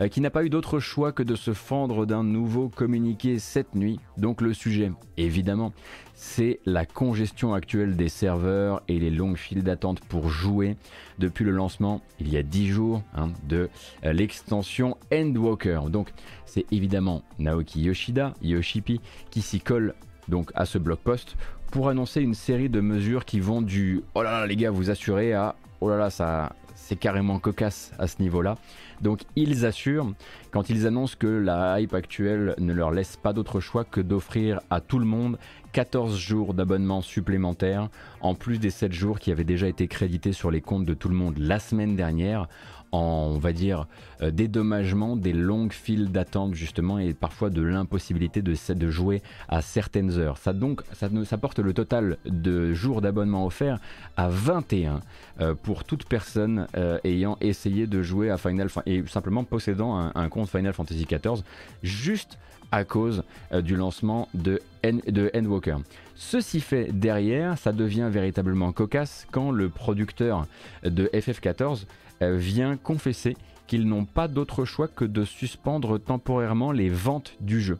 [0.00, 3.74] euh, qui n'a pas eu d'autre choix que de se fendre d'un nouveau communiqué cette
[3.74, 4.00] nuit.
[4.16, 5.72] Donc le sujet, évidemment,
[6.14, 10.76] c'est la congestion actuelle des serveurs et les longues files d'attente pour jouer
[11.18, 13.68] depuis le lancement il y a 10 jours hein, de
[14.04, 15.80] euh, l'extension Endwalker.
[15.90, 16.12] Donc
[16.44, 19.94] c'est évidemment Naoki Yoshida, Yoshipi, qui s'y colle
[20.28, 21.36] donc à ce blog post
[21.74, 24.90] pour annoncer une série de mesures qui vont du oh là là les gars vous
[24.90, 28.58] assurez à oh là là ça c'est carrément cocasse à ce niveau-là.
[29.00, 30.12] Donc ils assurent,
[30.50, 34.60] quand ils annoncent que la hype actuelle ne leur laisse pas d'autre choix que d'offrir
[34.70, 35.38] à tout le monde
[35.72, 37.88] 14 jours d'abonnement supplémentaires,
[38.20, 41.08] en plus des 7 jours qui avaient déjà été crédités sur les comptes de tout
[41.08, 42.48] le monde la semaine dernière,
[42.94, 43.86] on va dire,
[44.22, 50.18] euh, dédommagement des longues files d'attente justement et parfois de l'impossibilité de, jouer à certaines
[50.18, 50.38] heures.
[50.38, 53.78] Ça donc, ça, ça porte le total de jours d'abonnement offerts
[54.16, 55.00] à 21
[55.40, 60.28] euh, pour toute personne euh, ayant essayé de jouer à Final et simplement possédant un,
[60.28, 61.42] compte Final Fantasy XIV
[61.82, 62.38] juste
[62.72, 65.76] à cause du lancement de, de Endwalker.
[66.16, 70.46] Ceci fait derrière, ça devient véritablement cocasse quand le producteur
[70.84, 71.84] de FF14 euh,
[72.20, 77.78] vient confesser qu'ils n'ont pas d'autre choix que de suspendre temporairement les ventes du jeu.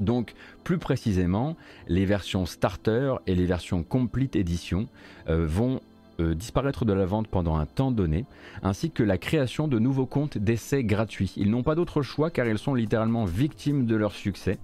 [0.00, 1.56] Donc plus précisément,
[1.88, 4.88] les versions starter et les versions complete edition
[5.28, 5.80] euh, vont
[6.20, 8.24] euh, disparaître de la vente pendant un temps donné,
[8.62, 11.32] ainsi que la création de nouveaux comptes d'essais gratuits.
[11.36, 14.58] Ils n'ont pas d'autre choix car ils sont littéralement victimes de leur succès.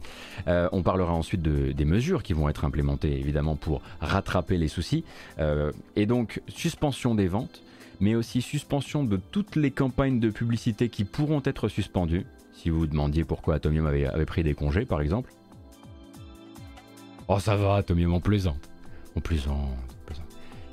[0.47, 4.69] Euh, on parlera ensuite de, des mesures qui vont être implémentées évidemment pour rattraper les
[4.69, 5.05] soucis.
[5.39, 7.63] Euh, et donc suspension des ventes,
[8.01, 12.27] mais aussi suspension de toutes les campagnes de publicité qui pourront être suspendues.
[12.53, 15.33] Si vous demandiez pourquoi Atomium avait, pris des congés par exemple.
[17.29, 18.57] Oh ça va, Atomium en plaisant.
[19.17, 19.71] En plaisant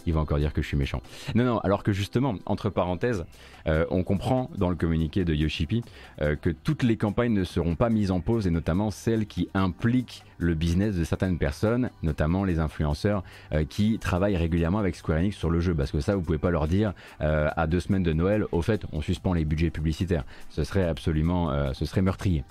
[0.05, 1.01] il va encore dire que je suis méchant.
[1.33, 3.25] Non, non, alors que justement, entre parenthèses,
[3.67, 5.83] euh, on comprend dans le communiqué de Yoshipi
[6.21, 9.49] euh, que toutes les campagnes ne seront pas mises en pause et notamment celles qui
[9.53, 15.19] impliquent le business de certaines personnes, notamment les influenceurs euh, qui travaillent régulièrement avec Square
[15.19, 15.73] Enix sur le jeu.
[15.73, 18.85] Parce que ça, vous pouvez pas leur dire à deux semaines de Noël, au fait,
[18.91, 20.23] on suspend les budgets publicitaires.
[20.49, 22.43] Ce serait absolument, ce serait meurtrier.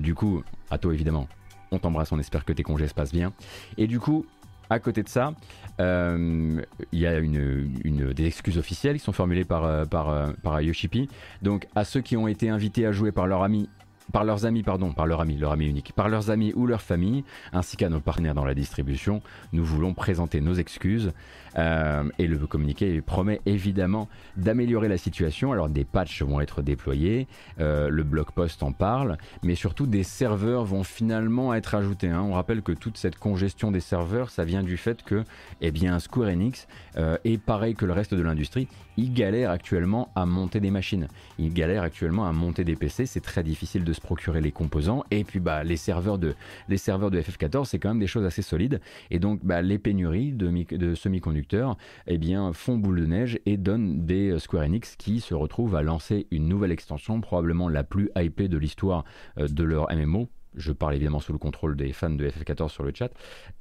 [0.00, 1.28] du coup, à toi évidemment,
[1.70, 3.32] on t'embrasse, on espère que tes congés se passent bien.
[3.76, 4.26] Et du coup,
[4.70, 5.32] à côté de ça,
[5.80, 6.60] euh,
[6.92, 11.08] il y a des excuses officielles qui sont formulées par, euh, par, euh, par Yoshipi.
[11.42, 13.68] Donc à ceux qui ont été invités à jouer par leur ami
[14.12, 16.82] par leurs amis, pardon, par leur ami, leur ami unique, par leurs amis ou leur
[16.82, 21.12] famille, ainsi qu'à nos partenaires dans la distribution, nous voulons présenter nos excuses
[21.56, 25.52] euh, et le communiqué promet évidemment d'améliorer la situation.
[25.52, 27.26] Alors des patchs vont être déployés,
[27.60, 32.08] euh, le blog post en parle, mais surtout des serveurs vont finalement être ajoutés.
[32.08, 32.22] Hein.
[32.22, 35.24] On rappelle que toute cette congestion des serveurs, ça vient du fait que,
[35.60, 36.66] eh bien, Square Enix
[36.96, 41.08] euh, est pareil que le reste de l'industrie, il galère actuellement à monter des machines.
[41.38, 43.06] Il galère actuellement à monter des PC.
[43.06, 45.04] C'est très difficile de procurer les composants.
[45.10, 46.34] Et puis, bah, les serveurs de,
[46.68, 48.80] les serveurs de FF14, c'est quand même des choses assez solides.
[49.10, 54.06] Et donc, bah, les pénuries de, semi-conducteurs eh bien, font boule de neige et donnent
[54.06, 58.10] des euh, Square Enix qui se retrouvent à lancer une nouvelle extension, probablement la plus
[58.16, 59.04] hypée de l'histoire
[59.38, 60.28] euh, de leur MMO.
[60.54, 63.10] Je parle évidemment sous le contrôle des fans de FF14 sur le chat.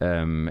[0.01, 0.49] Euh,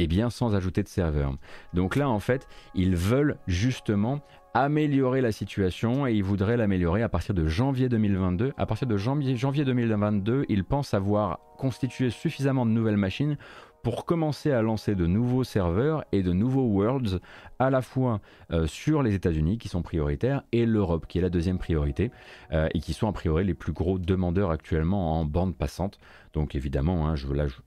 [0.00, 1.36] et bien sans ajouter de serveur.
[1.74, 4.22] Donc là, en fait, ils veulent justement
[4.54, 8.52] améliorer la situation et ils voudraient l'améliorer à partir de janvier 2022.
[8.56, 13.36] À partir de janvier, janvier 2022, ils pensent avoir constitué suffisamment de nouvelles machines
[13.82, 17.20] pour commencer à lancer de nouveaux serveurs et de nouveaux worlds
[17.58, 18.20] à la fois
[18.52, 22.10] euh, sur les États-Unis qui sont prioritaires et l'Europe qui est la deuxième priorité
[22.52, 25.98] euh, et qui sont a priori les plus gros demandeurs actuellement en bande passante.
[26.32, 27.14] Donc évidemment, hein,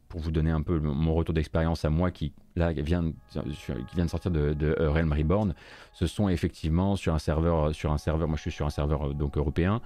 [0.07, 4.53] pour vous donner un peu mon retour d'expérience à moi qui vient, de sortir de,
[4.53, 5.53] de Realm Reborn,
[5.91, 9.09] ce sont effectivement sur un serveur, sur un serveur, moi je suis sur un serveur
[9.09, 9.81] euh, donc européen.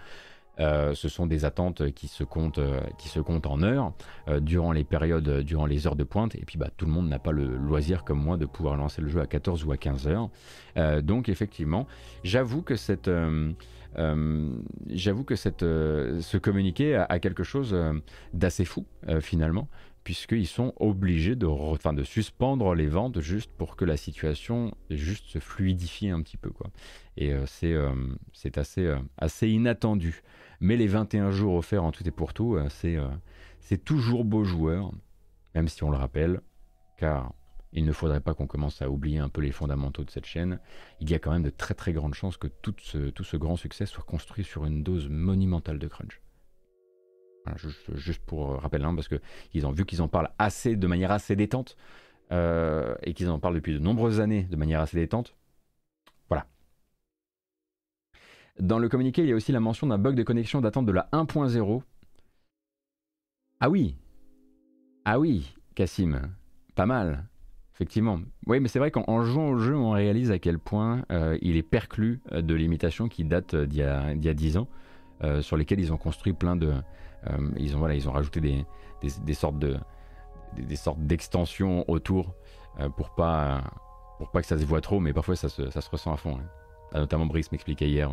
[0.59, 3.93] Euh, ce sont des attentes qui se comptent, euh, qui se comptent en heures
[4.27, 6.35] euh, durant les périodes, durant les heures de pointe.
[6.35, 9.01] Et puis bah, tout le monde n'a pas le loisir comme moi de pouvoir lancer
[9.01, 10.29] le jeu à 14 ou à 15 heures.
[11.01, 11.87] donc effectivement,
[12.23, 13.09] j'avoue que cette...
[13.95, 17.75] j'avoue que cette, ce communiqué a, quelque chose
[18.33, 18.85] d'assez fou
[19.21, 19.67] finalement,
[20.03, 25.27] puisqu'ils sont obligés de, enfin, de suspendre les ventes juste pour que la situation juste
[25.27, 26.49] se fluidifie un petit peu.
[26.49, 26.67] Quoi.
[27.17, 27.75] Et c'est,
[28.33, 30.23] c'est assez, assez inattendu.
[30.59, 33.09] Mais les 21 jours offerts en tout et pour tout, euh, euh,
[33.59, 34.91] c'est toujours beau joueur,
[35.53, 36.41] même si on le rappelle,
[36.97, 37.33] car
[37.73, 40.59] il ne faudrait pas qu'on commence à oublier un peu les fondamentaux de cette chaîne.
[40.99, 43.85] Il y a quand même de très très grandes chances que tout ce, grand succès
[43.85, 46.21] soit construit sur une dose monumentale de crunch.
[47.93, 51.35] juste, pour rappeler, hein, parce qu'ils ont vu qu'ils en parlent assez de manière assez
[51.35, 51.77] détente
[52.31, 55.35] euh, et qu'ils en parlent depuis de nombreuses années de manière assez détente.
[58.59, 60.91] Dans le communiqué, il y a aussi la mention d'un bug de connexion datant de
[60.91, 61.81] la 1.0.
[63.59, 63.95] Ah oui
[65.05, 66.21] Ah oui, Cassim,
[66.73, 67.27] pas mal,
[67.75, 68.19] effectivement.
[68.47, 71.55] Oui, mais c'est vrai qu'en jouant au jeu, on réalise à quel point euh, il
[71.55, 74.67] est perclus euh, de limitations qui datent d'il y, a, 10 ans,
[75.23, 76.73] euh, sur lesquelles ils ont construit plein de...
[77.57, 79.77] ils, ont, voilà, ils ont rajouté des, sortes de
[80.57, 82.33] des, sortes d'extensions autour
[82.95, 83.63] pour pas
[84.17, 86.17] pour pas que ça se voit trop, mais parfois ça se, ça se ressent à
[86.17, 86.37] fond.
[86.37, 86.66] Hein.
[86.93, 88.09] Ah, notamment Brice m'expliquait hier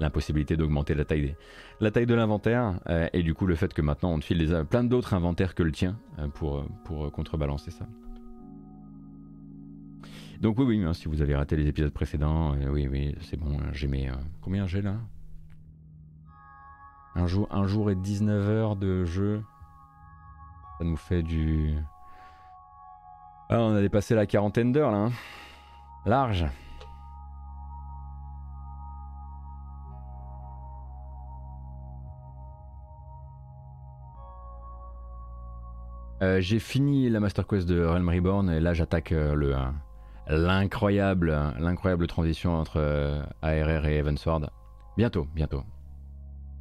[0.00, 1.36] l'impossibilité d'augmenter la taille,
[1.80, 4.38] la taille de l'inventaire euh, et du coup le fait que maintenant on te file
[4.38, 7.86] des, plein d'autres inventaires que le tien euh, pour, pour contrebalancer ça.
[10.40, 13.88] Donc oui, oui, si vous avez raté les épisodes précédents, oui, oui, c'est bon, j'ai
[13.88, 14.08] mes...
[14.40, 14.94] combien j'ai là?
[17.16, 19.42] Un jour, un jour et 19 heures de jeu.
[20.78, 21.74] Ça nous fait du...
[23.50, 24.98] Ah, on a dépassé la quarantaine d'heures là.
[24.98, 25.12] Hein.
[26.06, 26.46] Large.
[36.20, 39.60] Euh, j'ai fini la Master Quest de Realm Reborn et là j'attaque euh, le euh,
[40.28, 44.50] l'incroyable l'incroyable transition entre ARR et Evansward.
[44.96, 45.62] Bientôt, bientôt.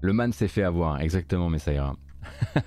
[0.02, 1.96] Le man s'est fait avoir, exactement, mais ça ira.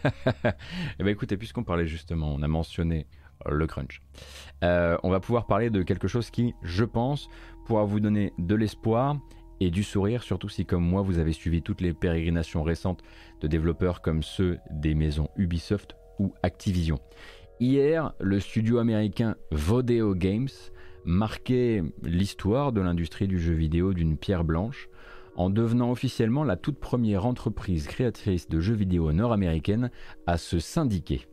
[0.44, 3.06] eh ben écoutez, puisqu'on parlait justement, on a mentionné
[3.46, 4.02] le crunch.
[4.62, 7.28] On va pouvoir parler de quelque chose qui, je pense,
[7.66, 9.16] pourra vous donner de l'espoir
[9.60, 13.02] et du sourire, surtout si comme moi vous avez suivi toutes les pérégrinations récentes
[13.40, 15.94] de développeurs comme ceux des maisons Ubisoft
[16.42, 16.98] Activision.
[17.60, 20.48] Hier, le studio américain Vodeo Games
[21.04, 24.88] marquait l'histoire de l'industrie du jeu vidéo d'une pierre blanche
[25.36, 29.90] en devenant officiellement la toute première entreprise créatrice de jeux vidéo nord-américaine
[30.26, 31.26] à se syndiquer.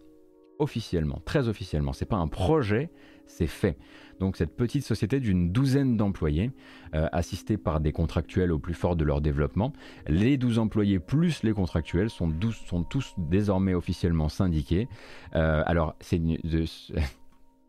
[0.59, 1.93] Officiellement, très officiellement.
[1.93, 2.89] C'est pas un projet,
[3.25, 3.77] c'est fait.
[4.19, 6.51] Donc cette petite société d'une douzaine d'employés,
[6.95, 9.73] euh, assistés par des contractuels au plus fort de leur développement,
[10.07, 12.31] les 12 employés plus les contractuels sont,
[12.65, 14.87] sont tous désormais officiellement syndiqués.
[15.35, 16.21] Euh, alors c'est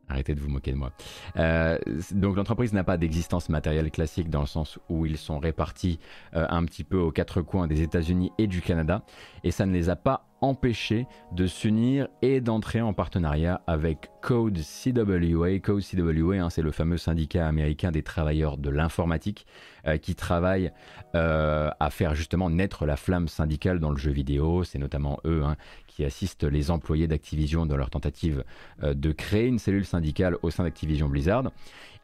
[0.08, 0.92] Arrêtez de vous moquer de moi.
[1.36, 1.78] Euh,
[2.12, 5.98] donc l'entreprise n'a pas d'existence matérielle classique dans le sens où ils sont répartis
[6.34, 9.04] euh, un petit peu aux quatre coins des États-Unis et du Canada,
[9.44, 14.58] et ça ne les a pas empêchés de s'unir et d'entrer en partenariat avec Code
[14.58, 15.58] CWA.
[15.60, 19.46] Code CWA, hein, c'est le fameux syndicat américain des travailleurs de l'informatique
[19.86, 20.72] euh, qui travaille
[21.14, 24.62] à faire justement naître la flamme syndicale dans le jeu vidéo.
[24.62, 25.56] C'est notamment eux hein,
[25.98, 28.44] qui assistent les employés d'Activision dans leur tentative
[28.84, 31.50] euh, de créer une cellule syndicale au sein d'Activision Blizzard.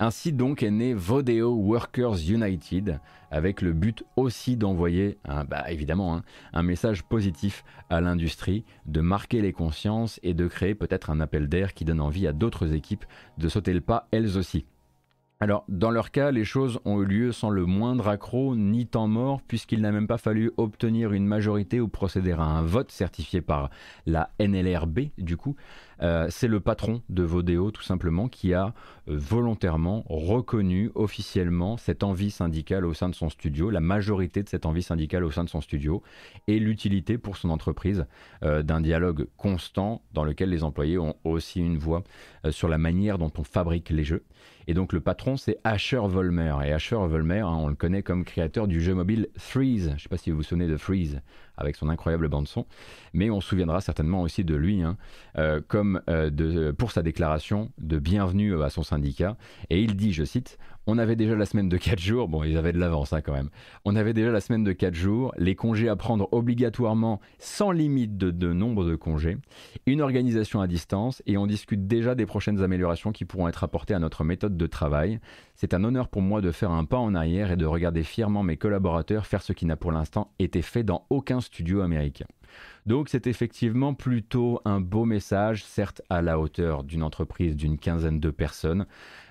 [0.01, 2.99] Ainsi donc est né Vodeo Workers United
[3.31, 9.41] avec le but aussi d'envoyer bah, évidemment hein, un message positif à l'industrie, de marquer
[9.41, 13.05] les consciences et de créer peut-être un appel d'air qui donne envie à d'autres équipes
[13.39, 14.67] de sauter le pas elles aussi.
[15.45, 19.09] Alors, dans leur cas, les choses ont eu lieu sans le moindre accroc ni temps
[19.09, 23.43] mort, puisqu'il n'a même pas fallu obtenir une majorité ou procéder à un vote certifié
[23.43, 23.69] par
[24.07, 25.55] la NLRB, du coup,
[26.01, 28.75] euh, c'est le patron de Vodeo tout simplement qui a
[29.09, 34.49] euh, volontairement reconnu officiellement cette envie syndicale au sein de son studio, la majorité de
[34.49, 36.03] cette envie syndicale au sein de son studio
[36.49, 38.07] et l'utilité pour son entreprise
[38.43, 42.03] euh, d'un dialogue constant dans lequel les employés ont aussi une voix
[42.51, 44.25] sur la manière dont on fabrique les jeux.
[44.67, 48.25] Et donc le patron c'est Asher Volmer et Asher Volmer hein, on le connaît comme
[48.25, 49.89] créateur du jeu mobile Freeze.
[49.91, 51.21] Je ne sais pas si vous vous souvenez de Freeze
[51.57, 52.67] avec son incroyable bande son,
[53.13, 54.97] mais on se souviendra certainement aussi de lui hein,
[55.39, 59.37] euh, comme euh, pour sa déclaration de bienvenue à son syndicat.
[59.71, 62.57] Et il dit, je cite, on avait déjà la semaine de 4 jours, bon ils
[62.57, 63.51] avaient de l'avance hein, quand même,
[63.85, 68.17] on avait déjà la semaine de 4 jours, les congés à prendre obligatoirement sans limite
[68.17, 69.39] de, de nombre de congés,
[69.87, 71.23] une organisation à distance.
[71.27, 74.67] Et on discute déjà des prochaines améliorations qui pourront être apportées à notre méthode de
[74.67, 75.21] travail.
[75.55, 78.43] C'est un honneur pour moi de faire un pas en arrière et de regarder fièrement
[78.43, 82.27] mes collaborateurs faire ce qui n'a pour l'instant été fait dans aucun studio américain.
[82.87, 88.21] Donc c'est effectivement plutôt un beau message, certes à la hauteur d'une entreprise d'une quinzaine
[88.21, 88.87] de personnes,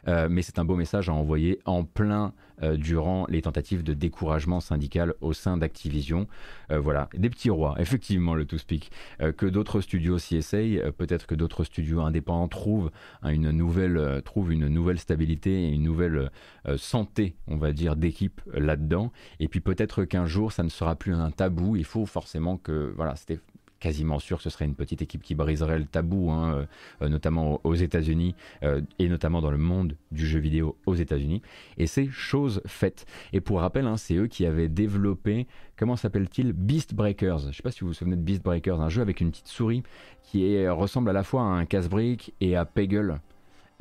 [0.08, 3.94] euh, mais c'est un beau message à envoyer en plein euh, durant les tentatives de
[3.94, 6.28] découragement syndical au sein d'Activision.
[6.72, 8.92] Euh, voilà, des petits rois, effectivement le to speak,
[9.38, 12.92] que d'autres studios s'y essayent, peut-être que d'autres studios indépendants trouvent
[13.24, 16.30] une nouvelle, trouvent une nouvelle stabilité et une nouvelle
[16.78, 19.12] santé, on va dire, d'équipe là-dedans.
[19.40, 21.76] Et puis peut-être qu'un jour ça ne sera plus un tabou.
[21.76, 23.40] Il faut forcément que, voilà, c'était
[23.84, 26.66] quasiment sûr que ce serait une petite équipe qui briserait le tabou, hein,
[27.02, 31.42] euh, notamment aux États-Unis euh, et notamment dans le monde du jeu vidéo aux États-Unis.
[31.78, 33.06] Et c'est chose faite.
[33.34, 37.40] Et pour rappel, hein, c'est eux qui avaient développé, comment s'appelle-t-il Beast Breakers.
[37.40, 39.32] Je ne sais pas si vous vous souvenez de Beast Breakers, un jeu avec une
[39.32, 39.84] petite souris
[40.24, 43.20] qui ressemble à la fois à un casse-brique et à Peggle.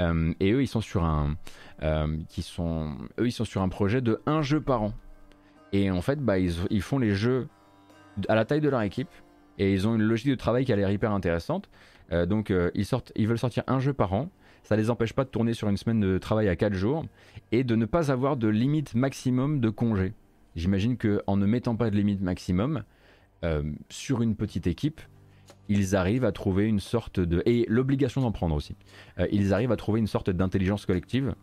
[0.00, 1.36] Euh, et eux, ils sont sur un,
[2.28, 4.94] qui sont, eux, ils sont sur un projet de un jeu par an.
[5.72, 7.46] Et en fait, bah, ils font les jeux
[8.28, 9.08] à la taille de leur équipe
[9.62, 11.70] et ils ont une logique de travail qui a l'air hyper intéressante.
[12.10, 14.28] Euh, donc euh, ils, sortent, ils veulent sortir un jeu par an.
[14.64, 17.04] Ça les empêche pas de tourner sur une semaine de travail à 4 jours
[17.52, 20.14] et de ne pas avoir de limite maximum de congés.
[20.56, 22.82] J'imagine qu'en ne mettant pas de limite maximum
[23.44, 25.00] euh, sur une petite équipe,
[25.68, 27.42] ils arrivent à trouver une sorte de...
[27.46, 28.76] Et l'obligation d'en prendre aussi.
[29.30, 31.34] ils arrivent à trouver une sorte d'intelligence collective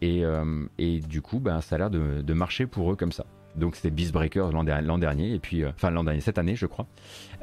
[0.00, 3.24] et, du coup, ben, ça a l'air de, marcher pour eux comme ça.
[3.56, 6.86] Donc c'était Beast Breakers l'an dernier, et puis enfin l'an dernier, cette année je crois.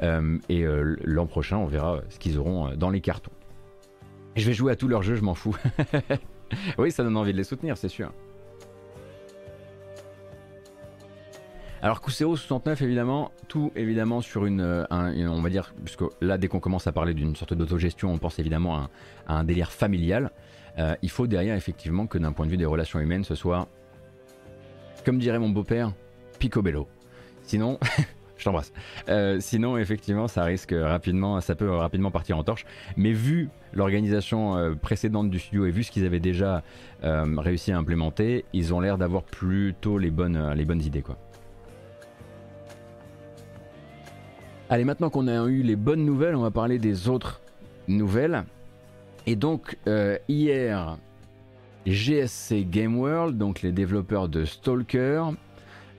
[0.02, 0.64] et
[1.04, 3.32] l'an prochain, on verra ce qu'ils auront dans les cartons.
[4.36, 5.56] Je vais jouer à tous leurs jeux, je m'en fous.
[6.78, 8.12] oui, ça donne envie de les soutenir, c'est sûr.
[11.82, 16.48] Alors Kusero 69 évidemment, tout évidemment sur une, euh, on va dire, puisque là dès
[16.48, 18.90] qu'on commence à parler d'une sorte d'autogestion, on pense évidemment à,
[19.28, 20.30] un, délire familial.
[20.78, 23.68] Euh, il faut derrière effectivement que d'un point de vue des relations humaines, ce soit,
[25.06, 25.92] comme dirait mon beau-père,
[26.38, 26.86] picobello.
[27.44, 27.78] Sinon,
[28.36, 28.72] je t'embrasse.
[29.08, 32.66] Euh, sinon, effectivement, ça risque rapidement, ça peut rapidement partir en torche.
[32.98, 36.62] Mais vu l'organisation précédente du studio et vu ce qu'ils avaient déjà
[37.02, 41.16] réussi à implémenter, ils ont l'air d'avoir plutôt les bonnes, les bonnes idées, quoi.
[44.68, 47.40] Allez, maintenant qu'on a eu les bonnes nouvelles, on va parler des autres
[47.86, 48.44] nouvelles.
[49.26, 50.98] Et donc, euh, hier,
[51.86, 55.22] GSC Game World, donc les développeurs de Stalker,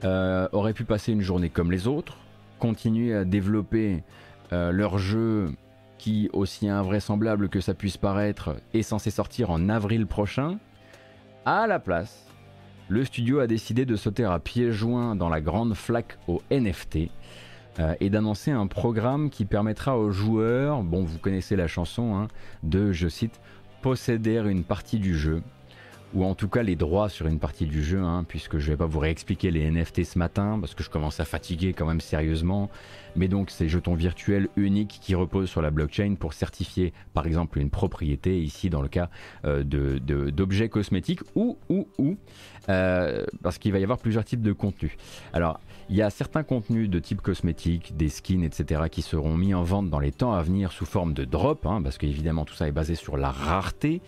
[0.04, 2.18] euh, auraient pu passer une journée comme les autres,
[2.60, 4.04] continuer à développer
[4.52, 5.52] euh, leur jeu
[5.98, 10.60] qui, aussi invraisemblable que ça puisse paraître, est censé sortir en avril prochain.
[11.46, 12.28] À la place,
[12.90, 17.10] le studio a décidé de sauter à pieds joints dans la grande flaque au NFT
[17.80, 22.28] euh, et d'annoncer un programme qui permettra aux joueurs, bon vous connaissez la chanson, hein,
[22.64, 23.40] de, je cite,
[23.82, 25.42] posséder une partie du jeu,
[26.14, 28.78] ou en tout cas les droits sur une partie du jeu, hein, puisque je vais
[28.78, 32.02] pas vous réexpliquer les NFT ce matin, parce que je commence à fatiguer quand même
[32.02, 32.70] sérieusement,
[33.16, 37.60] mais donc ces jetons virtuels uniques qui reposent sur la blockchain pour certifier par exemple
[37.60, 39.10] une propriété, ici dans le cas
[39.46, 42.18] euh, d'objets cosmétiques, ou, ou, ou,
[42.70, 44.96] euh, parce qu'il va y avoir plusieurs types de contenus.
[45.34, 48.84] Alors, il y a certains contenus de type cosmétique, des skins, etc.
[48.92, 51.82] qui seront mis en vente dans les temps à venir sous forme de drop, hein,
[51.82, 54.02] parce qu'évidemment tout ça est basé sur la rareté.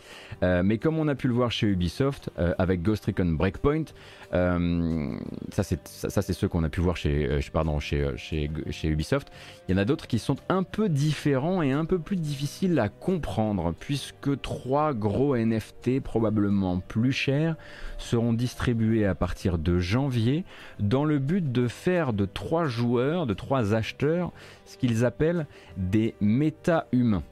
[0.43, 3.85] Euh, mais comme on a pu le voir chez Ubisoft euh, avec Ghost Recon Breakpoint,
[4.33, 5.17] euh,
[5.51, 9.31] ça c'est ça, c'est ceux qu'on a pu voir chez, pardon, chez, chez, chez, Ubisoft.
[9.67, 12.79] Il y en a d'autres qui sont un peu différents et un peu plus difficiles
[12.79, 17.55] à comprendre, puisque trois gros NFT probablement plus chers
[17.97, 20.43] seront distribués à partir de janvier
[20.79, 24.31] dans le but de faire de trois joueurs, de trois acheteurs,
[24.65, 27.23] ce qu'ils appellent des méta-humains.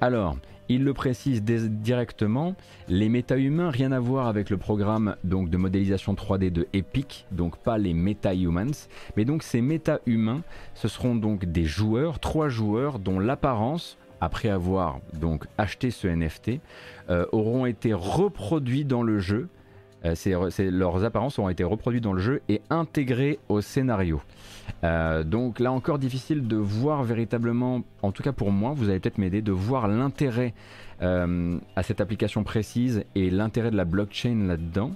[0.00, 0.36] Alors,
[0.68, 2.54] il le précise directement,
[2.88, 7.56] les méta-humains, rien à voir avec le programme donc, de modélisation 3D de Epic, donc
[7.58, 10.42] pas les méta-humans, mais donc ces méta-humains,
[10.74, 16.60] ce seront donc des joueurs, trois joueurs dont l'apparence, après avoir donc acheté ce NFT,
[17.10, 19.48] euh, auront été reproduits dans le jeu
[20.04, 24.20] euh, leurs apparences ont été reproduites dans le jeu et intégrées au scénario.
[24.84, 29.00] Euh, donc là encore difficile de voir véritablement, en tout cas pour moi, vous allez
[29.00, 30.54] peut-être m'aider, de voir l'intérêt
[31.02, 34.92] euh, à cette application précise et l'intérêt de la blockchain là-dedans.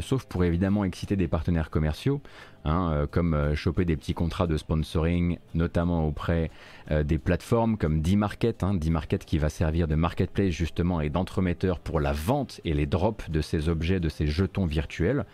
[0.00, 2.20] sauf pour évidemment exciter des partenaires commerciaux.
[2.64, 6.48] Hein, euh, comme euh, choper des petits contrats de sponsoring, notamment auprès
[6.92, 11.80] euh, des plateformes comme D-Market, hein, D-Market qui va servir de marketplace justement et d'entremetteur
[11.80, 15.24] pour la vente et les drops de ces objets, de ces jetons virtuels,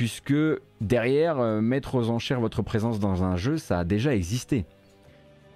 [0.00, 0.32] puisque
[0.80, 4.64] derrière, mettre aux enchères votre présence dans un jeu, ça a déjà existé.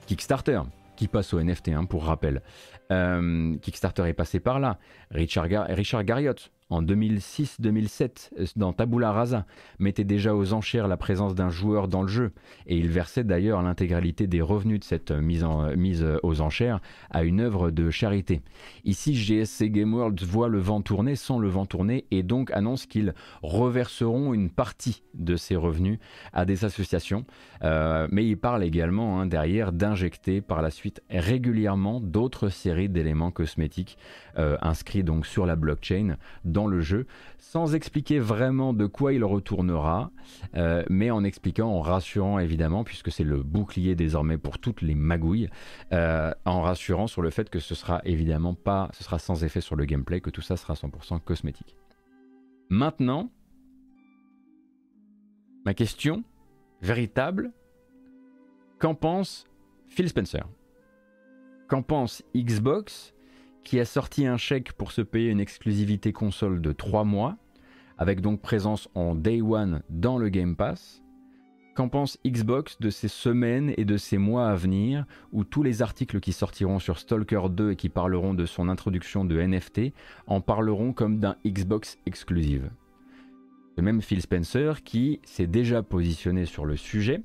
[0.04, 0.60] Kickstarter,
[0.96, 2.42] qui passe au NFT hein, pour rappel.
[2.90, 4.76] Kickstarter est passé par là.
[5.10, 9.46] Richard Garriott, en 2006-2007 euh, dans Tabula Rasa
[9.78, 12.32] mettait déjà aux enchères la présence d'un joueur dans le jeu
[12.66, 17.22] et il versait d'ailleurs l'intégralité des revenus de cette euh, mise euh, aux enchères à
[17.22, 18.42] une œuvre de charité.
[18.84, 22.86] Ici GSC Game World voit le vent tourner sans le vent tourner et donc annonce
[22.86, 25.98] qu'ils reverseront une partie de ces revenus
[26.32, 27.24] à des associations
[27.62, 33.96] mais il parle également hein, derrière d'injecter par la suite régulièrement d'autres séries d'éléments cosmétiques
[34.36, 37.06] inscrits donc sur la blockchain dans le jeu,
[37.38, 40.10] sans expliquer vraiment de quoi il retournera,
[40.56, 44.96] euh, mais en expliquant, en rassurant évidemment, puisque c'est le bouclier désormais pour toutes les
[44.96, 45.48] magouilles,
[45.92, 49.60] euh, en rassurant sur le fait que ce sera évidemment pas, ce sera sans effet
[49.60, 51.76] sur le gameplay, que tout ça sera 100% cosmétique.
[52.70, 53.30] Maintenant,
[55.64, 56.24] ma question
[56.82, 57.52] véritable,
[58.80, 59.46] qu'en pense
[59.86, 60.44] Phil Spencer?
[61.68, 63.13] Qu'en pense Xbox?
[63.64, 67.36] Qui a sorti un chèque pour se payer une exclusivité console de 3 mois,
[67.98, 71.02] avec donc présence en Day One dans le Game Pass.
[71.74, 75.82] Qu'en pense Xbox de ces semaines et de ces mois à venir, où tous les
[75.82, 79.92] articles qui sortiront sur Stalker 2 et qui parleront de son introduction de NFT
[80.28, 82.70] en parleront comme d'un Xbox exclusive
[83.76, 87.22] Le même Phil Spencer qui s'est déjà positionné sur le sujet,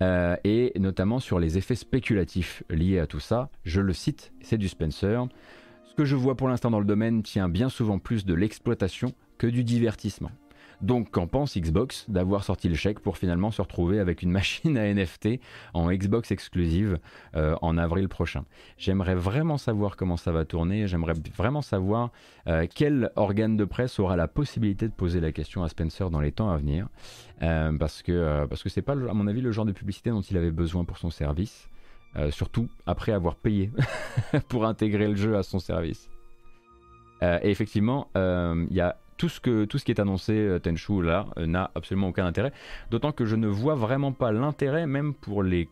[0.00, 3.50] euh, et notamment sur les effets spéculatifs liés à tout ça.
[3.64, 5.26] Je le cite, c'est du Spencer.
[5.92, 9.12] Ce que je vois pour l'instant dans le domaine tient bien souvent plus de l'exploitation
[9.36, 10.30] que du divertissement.
[10.80, 14.78] Donc qu'en pense Xbox d'avoir sorti le chèque pour finalement se retrouver avec une machine
[14.78, 15.38] à NFT
[15.74, 16.98] en Xbox exclusive
[17.36, 18.46] euh, en avril prochain?
[18.78, 22.10] J'aimerais vraiment savoir comment ça va tourner, j'aimerais vraiment savoir
[22.48, 26.22] euh, quel organe de presse aura la possibilité de poser la question à Spencer dans
[26.22, 26.88] les temps à venir,
[27.42, 30.22] euh, parce que parce que c'est pas à mon avis le genre de publicité dont
[30.22, 31.68] il avait besoin pour son service.
[32.16, 33.70] Euh, surtout après avoir payé
[34.48, 36.10] pour intégrer le jeu à son service.
[37.22, 40.58] Euh, et effectivement, euh, il y a tout ce, que, tout ce qui est annoncé,
[40.62, 42.52] Tenchu, là, n'a absolument aucun intérêt.
[42.90, 45.70] D'autant que je ne vois vraiment pas l'intérêt, même pour les,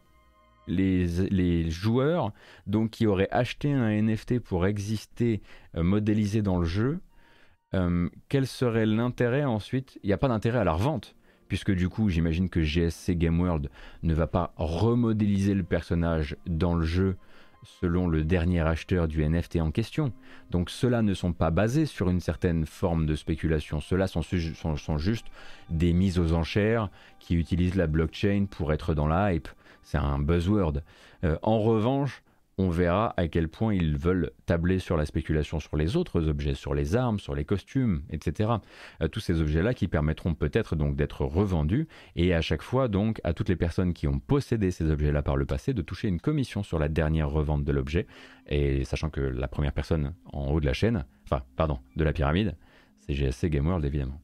[0.66, 2.32] les, les, joueurs
[2.66, 5.42] donc, qui auraient acheté un NFT pour exister
[5.74, 7.00] modélisé dans le jeu.
[8.28, 9.98] quel serait l'intérêt ensuite?
[10.04, 11.16] Il n'y a pas d'intérêt à la revente
[11.50, 13.70] puisque du coup j'imagine que GSC Game World
[14.04, 17.16] ne va pas remodéliser le personnage dans le jeu
[17.64, 20.12] selon le dernier acheteur du NFT en question.
[20.50, 24.22] Donc ceux-là ne sont pas basés sur une certaine forme de spéculation, ceux-là sont,
[24.96, 25.26] juste
[25.70, 26.88] des mises aux enchères
[27.18, 29.48] qui utilisent la blockchain pour être dans la hype.
[29.82, 30.82] C'est un buzzword.
[31.24, 32.22] Euh, en revanche,
[32.58, 36.54] on verra à quel point ils veulent tabler sur la spéculation sur les autres objets,
[36.54, 38.50] sur les armes, sur les costumes, etc.
[39.00, 43.20] Euh, tous ces objets-là qui permettront peut-être donc d'être revendus et à chaque fois donc
[43.24, 46.20] à toutes les personnes qui ont possédé ces objets-là par le passé de toucher une
[46.20, 48.06] commission sur la dernière revente de l'objet
[48.46, 52.12] et sachant que la première personne en haut de la chaîne, enfin pardon, de la
[52.12, 52.56] pyramide,
[53.00, 54.20] c'est GSC Game World évidemment.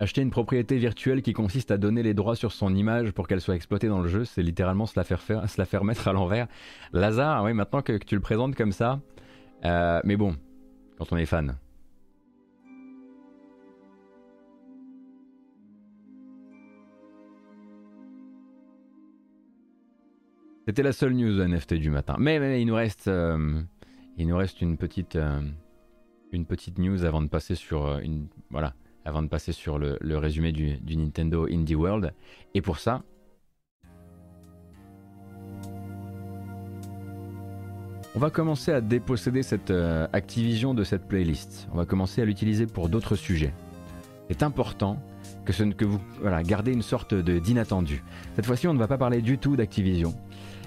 [0.00, 3.40] Acheter une propriété virtuelle qui consiste à donner les droits sur son image pour qu'elle
[3.40, 6.08] soit exploitée dans le jeu, c'est littéralement se la faire, faire, se la faire mettre
[6.08, 6.48] à l'envers.
[6.92, 9.00] Lazare, oui, maintenant que, tu le présentes comme ça.
[9.64, 10.36] Euh, mais bon,
[10.98, 11.56] quand on est fan.
[20.66, 22.16] C'était la seule news NFT du matin.
[22.18, 23.60] Mais, il nous reste, euh,
[24.16, 25.40] il nous reste une petite, euh,
[26.32, 28.74] une petite news avant de passer sur une, voilà,
[29.04, 32.14] avant de passer sur le, résumé du, Nintendo Indie World.
[32.54, 33.02] Et pour ça,
[38.14, 41.68] on va commencer à déposséder cette euh, Activision de cette playlist.
[41.72, 43.52] On va commencer à l'utiliser pour d'autres sujets.
[44.30, 44.98] C'est important
[45.44, 48.02] que, vous voilà, gardez une sorte d'inattendu.
[48.36, 50.14] Cette fois-ci, on ne va pas parler du tout d'Activision.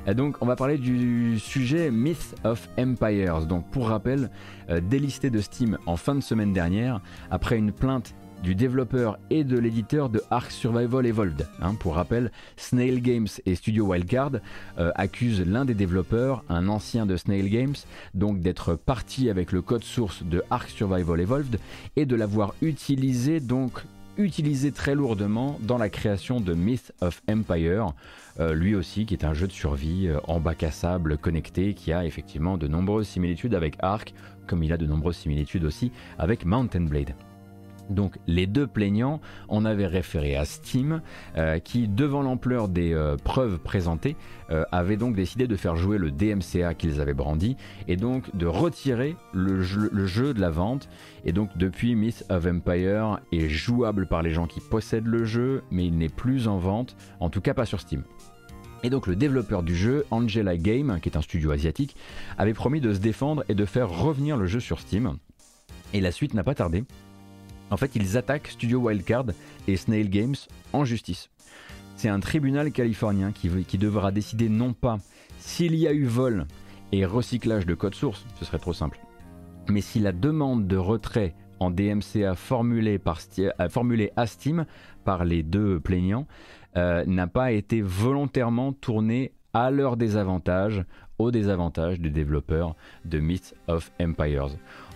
[0.05, 3.45] Et donc, on va parler du sujet Myth of Empires.
[3.45, 4.29] Donc, pour rappel,
[4.69, 9.43] euh, délisté de Steam en fin de semaine dernière, après une plainte du développeur et
[9.43, 11.47] de l'éditeur de Ark Survival Evolved.
[11.61, 14.33] Hein, pour rappel, Snail Games et Studio Wildcard
[14.77, 17.75] euh, accusent l'un des développeurs, un ancien de Snail Games,
[18.13, 21.59] donc d'être parti avec le code source de Ark Survival Evolved
[21.95, 23.83] et de l'avoir utilisé donc
[24.17, 27.93] utilisé très lourdement dans la création de Myth of Empire,
[28.39, 31.73] euh, lui aussi qui est un jeu de survie euh, en bac à sable connecté
[31.73, 34.13] qui a effectivement de nombreuses similitudes avec Ark,
[34.47, 37.13] comme il a de nombreuses similitudes aussi avec Mountain Blade.
[37.89, 41.01] Donc les deux plaignants en avaient référé à Steam
[41.37, 44.15] euh, qui, devant l'ampleur des euh, preuves présentées,
[44.49, 47.57] euh, avait donc décidé de faire jouer le DMCA qu'ils avaient brandi
[47.87, 50.89] et donc de retirer le jeu, de la vente.
[51.25, 55.63] Et donc depuis Myth of Empire est jouable par les gens qui possèdent le jeu
[55.71, 58.03] mais il n'est plus en vente, en tout cas pas sur Steam.
[58.83, 61.95] Et donc le développeur du jeu, Angela Game, qui est un studio asiatique,
[62.37, 65.17] avait promis de se défendre et de faire revenir le jeu sur Steam.
[65.93, 66.83] Et la suite n'a pas tardé
[67.71, 69.27] en fait, ils attaquent Studio Wildcard
[69.67, 70.35] et Snail Games
[70.73, 71.29] en justice.
[71.95, 74.97] C'est un tribunal californien qui, devra décider non pas
[75.39, 76.45] s'il y a eu vol
[76.91, 78.99] et recyclage de code source, ce serait trop simple,
[79.69, 83.01] mais si la demande de retrait en DMCA formulée,
[83.39, 84.65] euh, formulée à Steam
[85.03, 86.27] par les deux plaignants
[86.77, 90.83] euh, n'a pas été volontairement tournée à leur désavantage,
[91.17, 94.49] au désavantage des développeurs de Myth of Empires.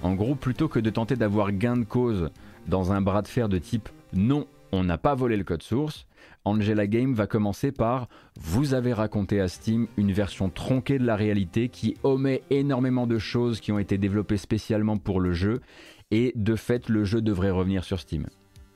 [0.04, 2.30] En gros, plutôt que de tenter d'avoir gain de cause
[2.68, 6.06] dans un bras de fer de type non, on n'a pas volé le code source,
[6.44, 8.08] Angela Game va commencer par
[8.40, 13.20] Vous avez raconté à Steam une version tronquée de la réalité qui omet énormément de
[13.20, 15.62] choses qui ont été développées spécialement pour le jeu,
[16.10, 18.28] et de fait, le jeu devrait revenir sur Steam.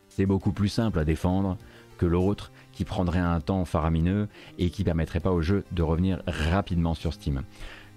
[0.08, 1.58] C'est beaucoup plus simple à défendre
[1.98, 4.28] que l'autre qui prendrait un temps faramineux
[4.58, 7.42] et qui permettrait pas au jeu de revenir rapidement sur Steam.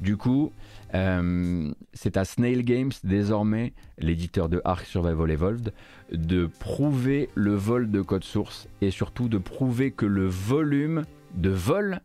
[0.00, 0.52] Du coup,
[0.94, 5.72] euh, c'est à Snail Games désormais, l'éditeur de Ark Survival Evolved,
[6.12, 11.50] de prouver le vol de code source et surtout de prouver que le volume de
[11.50, 12.00] vol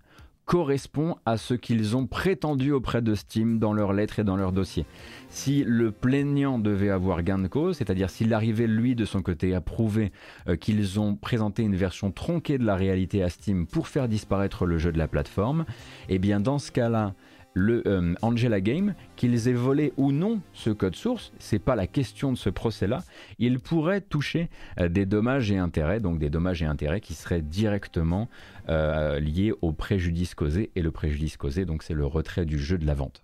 [0.45, 4.51] correspond à ce qu'ils ont prétendu auprès de Steam dans leurs lettres et dans leurs
[4.51, 4.85] dossiers.
[5.29, 9.55] Si le plaignant devait avoir gain de cause, c'est-à-dire s'il arrivait lui de son côté
[9.55, 10.11] à prouver
[10.47, 14.65] euh, qu'ils ont présenté une version tronquée de la réalité à Steam pour faire disparaître
[14.65, 15.65] le jeu de la plateforme,
[16.09, 17.13] eh bien dans ce cas-là,
[17.53, 21.87] le euh, Angela Game, qu'ils aient volé ou non ce code source, c'est pas la
[21.87, 23.03] question de ce procès-là,
[23.39, 24.49] ils pourraient toucher
[24.79, 28.27] euh, des dommages et intérêts, donc des dommages et intérêts qui seraient directement
[28.69, 32.77] euh, liés au préjudice causé, et le préjudice causé, donc c'est le retrait du jeu
[32.77, 33.23] de la vente.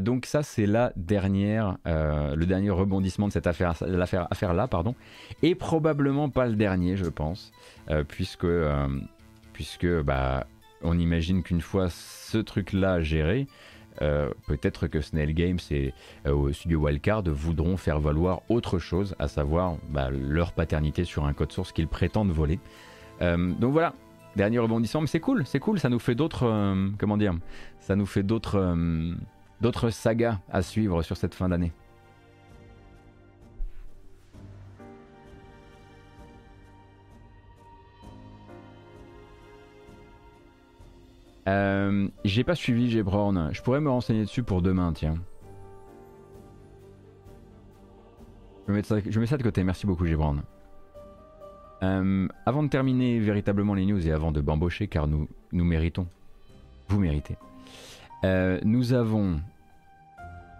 [0.00, 4.94] donc ça c'est la dernière, le dernier rebondissement de cette affaire, l'affaire, affaire là, pardon,
[5.42, 7.52] et probablement pas le dernier, je pense,
[8.08, 8.46] puisque
[9.52, 10.46] puisque bah
[10.82, 13.46] on imagine qu'une fois ce truc-là géré,
[14.02, 15.92] euh, peut-être que Snail Games et
[16.26, 21.32] euh, studio Wildcard voudront faire valoir autre chose, à savoir bah, leur paternité sur un
[21.32, 22.58] code source qu'ils prétendent voler.
[23.20, 23.92] Euh, donc voilà,
[24.36, 27.34] dernier rebondissement, mais c'est cool, c'est cool, ça nous fait d'autres, comment dire,
[27.80, 28.70] ça nous fait d'autres
[29.90, 31.72] sagas à suivre sur cette fin d'année.
[41.48, 43.52] Euh, j'ai pas suivi Gebron.
[43.52, 45.14] Je pourrais me renseigner dessus pour demain, tiens.
[48.68, 49.64] Je mets ça, je mets ça de côté.
[49.64, 50.38] Merci beaucoup, Gebron.
[51.82, 56.06] Euh, avant de terminer véritablement les news et avant de bambocher, car nous, nous méritons,
[56.88, 57.36] vous méritez,
[58.24, 59.40] euh, nous avons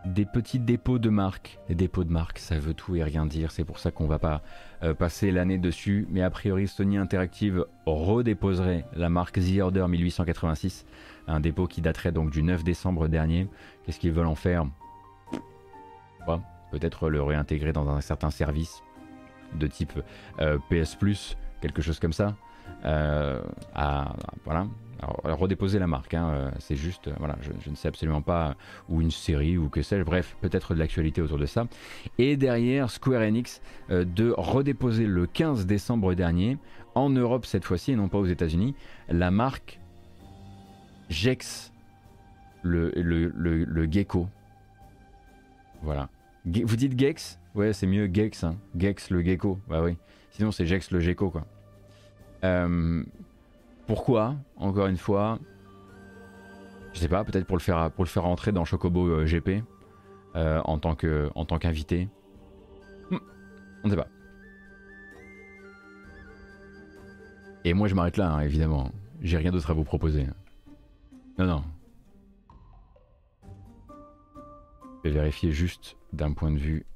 [0.04, 1.58] des petits dépôts de marques.
[1.68, 3.50] Les dépôts de marques, ça veut tout et rien dire.
[3.50, 4.42] C'est pour ça qu'on va pas
[4.82, 6.06] euh, passer l'année dessus.
[6.10, 10.86] Mais a priori, Sony Interactive redéposerait la marque The Order 1886,
[11.26, 13.48] un dépôt qui daterait donc du 9 décembre dernier.
[13.84, 14.66] Qu'est-ce qu'ils veulent en faire?
[16.70, 18.82] Peut-être le réintégrer dans un certain service
[19.54, 19.92] de type
[20.40, 22.36] euh, PS Plus, quelque chose comme ça.
[22.84, 23.42] Euh,
[24.44, 24.66] voilà,
[25.24, 28.56] redéposer la marque, hein, euh, c'est juste, euh, voilà, je, ne sais absolument pas,
[28.88, 31.66] ou une série, ou que sais-je, bref, peut-être de l'actualité autour de ça.
[32.18, 36.58] Et derrière, Square Enix euh, de redéposer le 15 décembre dernier,
[36.94, 38.74] en Europe cette fois-ci, et non pas aux États-Unis,
[39.08, 39.80] la marque
[41.08, 41.72] Gex,
[42.62, 44.28] le, le, gecko.
[45.82, 46.08] Voilà.
[46.44, 47.38] Vous dites Gex?
[47.54, 48.56] Ouais, c'est mieux Gex, hein.
[48.76, 49.96] Gex le gecko, bah oui.
[50.30, 51.46] Sinon, c'est Gex le gecko, quoi.
[52.44, 53.02] Euh,
[53.90, 55.40] pourquoi Encore une fois,
[56.92, 59.64] je sais pas, peut-être pour le faire pour rentrer dans Chocobo euh, GP
[60.36, 62.08] euh, en tant que en tant qu'invité.
[63.10, 63.18] Hmm,
[63.82, 64.06] on ne sait pas.
[67.64, 68.92] Et moi je m'arrête là, hein, évidemment.
[69.22, 70.24] J'ai rien d'autre à vous proposer.
[71.36, 71.64] Non, non.
[75.02, 76.86] Je vais vérifier juste d'un point de vue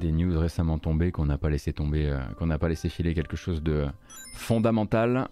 [0.00, 3.14] des news récemment tombées qu'on n'a pas laissé tomber, euh, qu'on n'a pas laissé filer
[3.14, 3.86] quelque chose de
[4.34, 5.28] fondamental.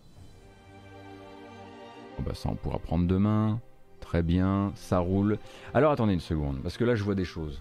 [2.24, 3.60] bah ça on pourra prendre demain.
[4.00, 5.38] Très bien, ça roule.
[5.74, 7.60] Alors attendez une seconde, parce que là je vois des choses.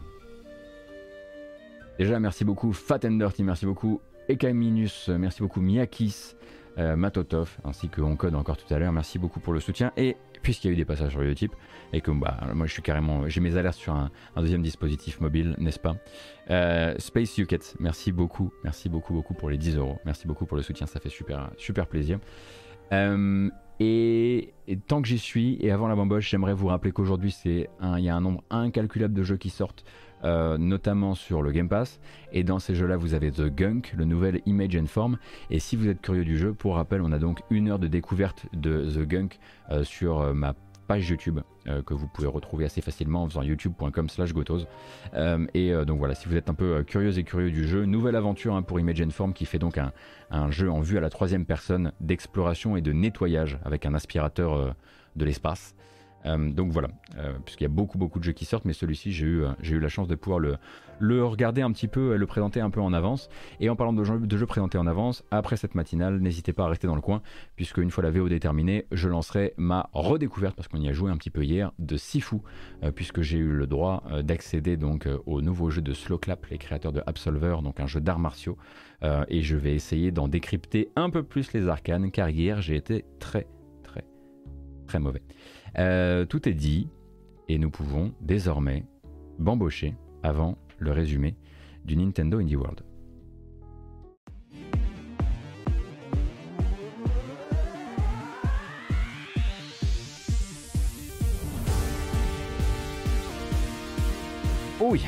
[1.97, 6.35] Déjà merci beaucoup Fat and Dirty, merci beaucoup Ekaminus, merci beaucoup Miyakis,
[6.77, 8.91] euh, Matotov, ainsi que Oncode encore tout à l'heure.
[8.91, 9.91] Merci beaucoup pour le soutien.
[9.97, 10.15] Et
[10.47, 11.51] puisqu'il y a eu des passages sur Utip,
[11.91, 15.55] et que bah, moi je suis carrément, j'ai mes alertes sur un, deuxième dispositif mobile,
[15.57, 15.97] n'est-ce pas?
[16.49, 19.99] Euh, Space Uket, merci beaucoup, merci beaucoup, beaucoup pour les 10 euros.
[20.05, 22.19] Merci beaucoup pour le soutien, ça fait super, super plaisir.
[22.93, 23.49] Euh,
[23.81, 24.53] et,
[24.87, 27.67] tant que j'y suis, et avant la bamboche, j'aimerais vous rappeler qu'aujourd'hui, il
[27.99, 29.83] y a un nombre incalculable de jeux qui sortent
[30.24, 31.99] euh, notamment sur le Game Pass.
[32.32, 35.18] Et dans ces jeux-là, vous avez The Gunk, le nouvel Image and Form.
[35.49, 37.88] Et si vous êtes curieux du jeu, pour rappel, on a donc une heure de
[37.88, 39.39] découverte de The Gunk
[39.70, 40.55] euh, sur euh, ma
[40.88, 41.41] page YouTube
[41.86, 44.65] que vous pouvez retrouver assez facilement en faisant youtube.com slash gotos.
[45.53, 48.55] et donc voilà, si vous êtes un peu curieux et curieux du jeu, nouvelle aventure
[48.55, 49.91] hein, pour Image and Form qui fait donc un,
[50.32, 54.78] un, jeu en vue à la troisième personne d'exploration et de nettoyage avec un aspirateur
[55.18, 55.76] de l'espace.
[56.26, 59.11] Euh, donc voilà, euh, puisqu'il y a beaucoup beaucoup de jeux qui sortent, mais celui-ci
[59.11, 60.57] j'ai eu, euh, j'ai eu la chance de pouvoir le,
[60.99, 63.30] le regarder un petit peu, le présenter un peu en avance.
[63.59, 66.65] Et en parlant de jeux, de jeux présentés en avance, après cette matinale, n'hésitez pas
[66.65, 67.22] à rester dans le coin,
[67.55, 71.11] puisque une fois la VOD terminée, je lancerai ma redécouverte, parce qu'on y a joué
[71.11, 72.38] un petit peu hier, de Sifu,
[72.95, 77.01] puisque j'ai eu le droit d'accéder donc au nouveau jeu de Slowclap, les créateurs de
[77.05, 78.57] Absolver, donc un jeu d'arts martiaux.
[79.03, 83.05] et je vais essayer d'en décrypter un peu plus les arcanes, car hier j'ai été
[83.20, 83.47] très
[83.84, 84.05] très
[84.88, 85.22] très mauvais.
[85.78, 86.89] Euh, tout est dit
[87.47, 88.86] et nous pouvons désormais
[89.39, 91.36] bambocher avant le résumé
[91.86, 92.82] du Nintendo Indie World.
[104.80, 105.01] Oh oui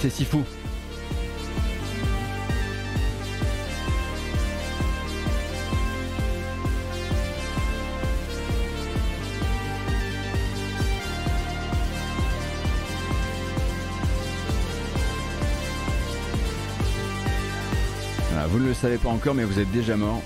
[0.00, 0.44] C'est si fou.
[18.50, 20.22] vous ne le savez pas encore, mais vous êtes déjà mort.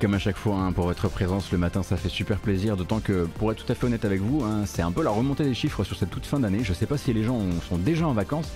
[0.00, 3.00] Comme à chaque fois hein, pour votre présence le matin, ça fait super plaisir, d'autant
[3.00, 5.44] que pour être tout à fait honnête avec vous, hein, c'est un peu la remontée
[5.44, 6.60] des chiffres sur cette toute fin d'année.
[6.62, 8.50] Je sais pas si les gens sont déjà en vacances,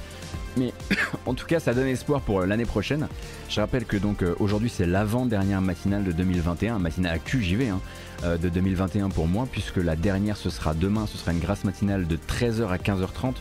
[0.56, 0.72] mais
[1.26, 3.08] en tout cas ça donne espoir pour euh, l'année prochaine.
[3.48, 7.80] Je rappelle que donc euh, aujourd'hui c'est l'avant-dernière matinale de 2021, matinale j'y vais, hein,
[8.24, 11.64] euh, de 2021 pour moi, puisque la dernière ce sera demain, ce sera une grasse
[11.64, 13.34] matinale de 13h à 15h30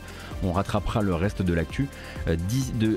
[0.45, 1.87] on rattrapera le reste de l'actu.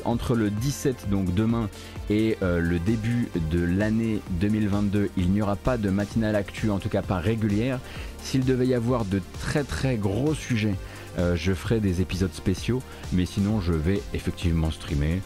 [0.05, 1.69] Entre le 17, donc demain,
[2.11, 6.89] et le début de l'année 2022, il n'y aura pas de matinale actu, en tout
[6.89, 7.79] cas pas régulière.
[8.21, 10.75] S'il devait y avoir de très très gros sujets,
[11.19, 15.21] euh, je ferai des épisodes spéciaux, mais sinon je vais effectivement streamer.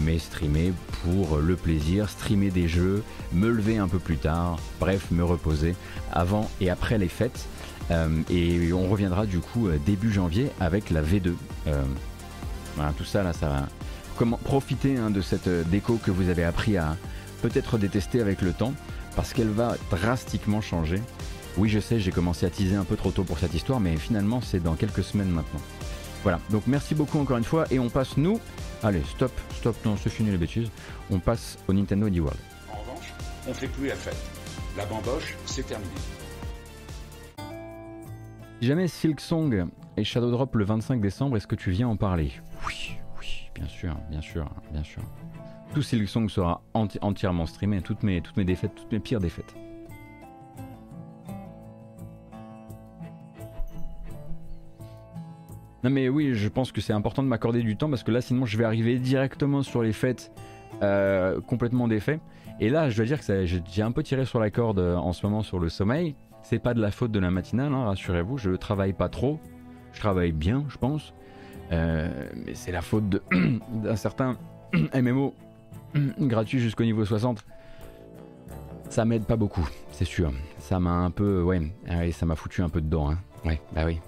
[0.00, 0.72] mais streamer
[1.02, 3.02] pour le plaisir, streamer des jeux,
[3.32, 5.74] me lever un peu plus tard, bref, me reposer
[6.12, 7.48] avant et après les fêtes.
[7.90, 11.34] Euh, et on reviendra du coup euh, début janvier avec la V2.
[11.66, 11.82] Euh,
[12.76, 13.66] voilà, tout ça là, ça va.
[14.16, 16.96] Comment profiter hein, de cette déco que vous avez appris à
[17.42, 18.72] peut-être détester avec le temps,
[19.16, 21.00] parce qu'elle va drastiquement changer.
[21.58, 23.96] Oui, je sais, j'ai commencé à teaser un peu trop tôt pour cette histoire, mais
[23.96, 25.60] finalement, c'est dans quelques semaines maintenant.
[26.22, 28.40] Voilà, donc merci beaucoup encore une fois, et on passe nous.
[28.82, 30.70] Allez, stop, stop, non, c'est fini les bêtises.
[31.10, 32.38] On passe au Nintendo Indie World.
[32.70, 33.12] En revanche,
[33.46, 34.16] on fait plus la fête.
[34.76, 35.90] La bamboche, c'est terminé.
[38.60, 41.96] Si jamais Silk Song et Shadow Drop le 25 décembre, est-ce que tu viens en
[41.96, 42.32] parler?
[42.66, 45.02] Oui, oui, bien sûr, bien sûr, bien sûr.
[45.74, 49.54] Tout Silk Song sera entièrement streamé, toutes mes, toutes mes défaites, toutes mes pires défaites.
[55.84, 58.20] Non mais oui, je pense que c'est important de m'accorder du temps parce que là
[58.20, 60.30] sinon je vais arriver directement sur les fêtes
[60.82, 62.20] euh, complètement défait.
[62.60, 65.12] Et là je dois dire que j'ai un peu tiré sur la corde euh, en
[65.12, 66.14] ce moment sur le sommeil.
[66.42, 69.40] C'est pas de la faute de la matinale, hein, rassurez-vous, je travaille pas trop.
[69.92, 71.14] Je travaille bien, je pense.
[71.70, 73.04] Euh, mais c'est la faute
[73.72, 74.36] d'un certain
[74.94, 75.34] MMO
[76.20, 77.44] gratuit jusqu'au niveau 60.
[78.88, 80.32] Ça m'aide pas beaucoup, c'est sûr.
[80.58, 81.42] Ça m'a un peu.
[81.42, 83.10] Ouais, ah ça m'a foutu un peu dedans.
[83.10, 83.18] Hein.
[83.44, 83.98] Ouais, bah oui.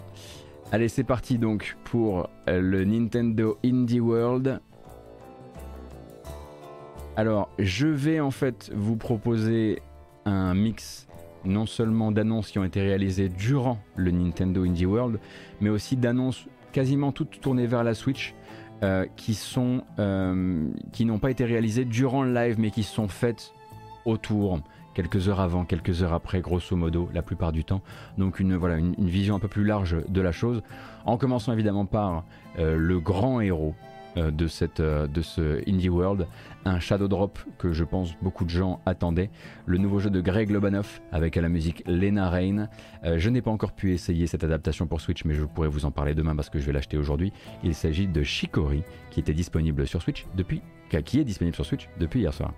[0.75, 4.61] Allez, c'est parti donc pour euh, le Nintendo Indie World.
[7.14, 9.81] Alors, je vais en fait vous proposer
[10.25, 11.07] un mix
[11.45, 15.20] non seulement d'annonces qui ont été réalisées durant le Nintendo Indie World,
[15.61, 18.35] mais aussi d'annonces quasiment toutes tournées vers la Switch,
[18.83, 19.39] euh, qui
[20.01, 23.53] euh, qui n'ont pas été réalisées durant le live, mais qui sont faites
[24.05, 24.59] autour,
[24.95, 27.82] quelques heures avant, quelques heures après, grosso modo, la plupart du temps.
[28.16, 30.62] Donc une voilà une, vision un peu plus large de la chose,
[31.05, 32.24] en commençant évidemment par
[32.59, 33.74] euh, le grand héros
[34.16, 36.26] euh, de, cette, euh, de ce Indie World,
[36.64, 39.30] un Shadow Drop que je pense beaucoup de gens attendaient,
[39.66, 42.68] le nouveau jeu de Greg Lobanov avec à la musique Lena Rain.
[43.03, 45.90] Je n'ai pas encore pu essayer cette adaptation pour Switch, mais je pourrais vous en
[45.90, 47.32] parler demain parce que je vais l'acheter aujourd'hui.
[47.62, 50.62] Il s'agit de Shikori qui était disponible sur Switch depuis,
[51.05, 52.55] qui est disponible sur Switch depuis hier soir.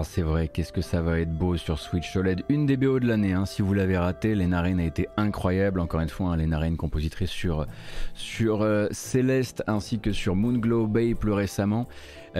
[0.00, 2.44] Ah, c'est vrai, qu'est-ce que ça va être beau sur Switch OLED.
[2.48, 3.46] Une des BO de l'année, hein.
[3.46, 5.80] si vous l'avez raté, Lena Rain a été incroyable.
[5.80, 7.66] Encore une fois, hein, Lena Rain, compositrice sur,
[8.14, 11.88] sur euh, Céleste ainsi que sur Moonglow Bay plus récemment.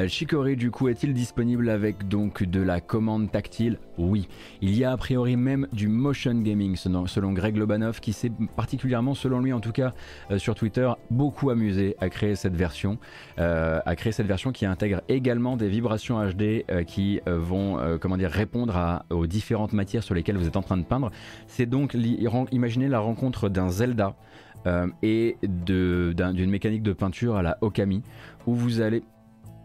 [0.06, 4.28] Chicory, du coup, est-il disponible avec donc de la commande tactile Oui.
[4.60, 9.14] Il y a a priori même du motion gaming, selon Greg Lobanov, qui s'est particulièrement,
[9.14, 9.94] selon lui en tout cas,
[10.30, 12.98] euh, sur Twitter, beaucoup amusé à créer cette version,
[13.38, 18.16] euh, à créer cette version qui intègre également des vibrations HD euh, qui vont, comment
[18.16, 21.10] dire, répondre aux différentes matières sur lesquelles vous êtes en train de peindre.
[21.46, 21.94] C'est donc,
[22.50, 24.14] imaginez la rencontre d'un Zelda.
[25.02, 28.02] et d'une mécanique de peinture à la Okami,
[28.46, 29.02] où vous allez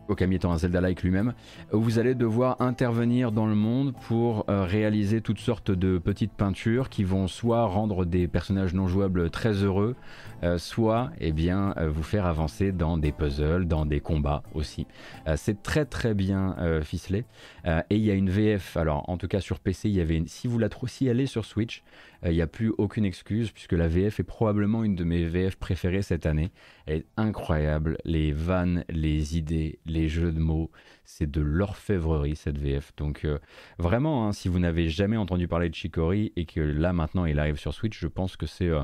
[0.07, 1.33] Okami étant un Zelda-like lui-même,
[1.71, 6.89] vous allez devoir intervenir dans le monde pour euh, réaliser toutes sortes de petites peintures
[6.89, 9.95] qui vont soit rendre des personnages non jouables très heureux,
[10.43, 14.87] euh, soit eh bien, euh, vous faire avancer dans des puzzles, dans des combats aussi.
[15.35, 17.25] c'est très très bien ficelé.
[17.65, 20.17] et il y a une VF, alors en tout cas sur PC, il y avait
[20.17, 21.83] une, si vous la si elle est sur Switch,
[22.31, 25.57] il n'y a plus aucune excuse puisque la VF est probablement une de mes VF
[25.57, 26.51] préférées cette année.
[26.85, 30.71] Elle est incroyable, les vannes, les idées, les jeux de mots,
[31.03, 32.93] c'est de l'orfèvrerie cette VF.
[32.95, 33.39] Donc euh,
[33.77, 37.39] vraiment, hein, si vous n'avez jamais entendu parler de Chicory et que là maintenant il
[37.39, 38.83] arrive sur Switch, je pense que c'est, euh,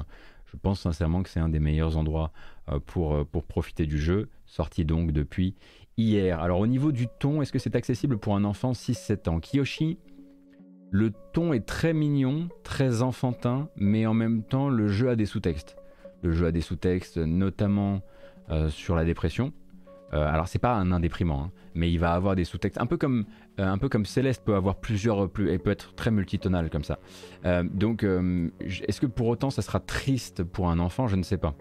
[0.52, 2.34] je pense sincèrement que c'est un des meilleurs endroits
[2.70, 5.56] euh, pour, pour profiter du jeu, sorti donc depuis
[5.96, 6.42] hier.
[6.42, 9.40] Alors au niveau du ton, est-ce que c'est accessible pour un enfant 6-7 ans?
[9.40, 9.98] Kiyoshi
[10.92, 15.26] le ton est très mignon, très enfantin, mais en même temps, le jeu a des
[15.26, 15.78] sous-textes.
[16.24, 18.02] Le jeu a des sous-textes, notamment
[18.50, 19.54] euh, sur la dépression.
[20.14, 22.98] Euh, alors c'est pas un indéprimant, hein, mais il va avoir des sous-textes, un peu
[22.98, 23.26] comme
[23.60, 26.84] euh, un peu comme Céleste peut avoir plusieurs, plus, et peut être très multitonal comme
[26.84, 26.98] ça.
[27.64, 31.08] donc est-ce que pour autant ça sera triste pour un enfant?
[31.08, 31.54] Je ne sais pas.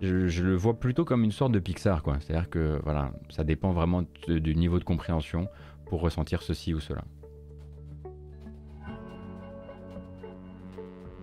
[0.00, 2.18] Je, je, le vois plutôt comme une sorte de Pixar, quoi.
[2.20, 5.48] C'est-à-dire que voilà, ça dépend vraiment du niveau de compréhension
[5.86, 7.02] pour ressentir ceci ou cela.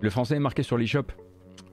[0.02, 1.08] Le français est marqué sur l'eShop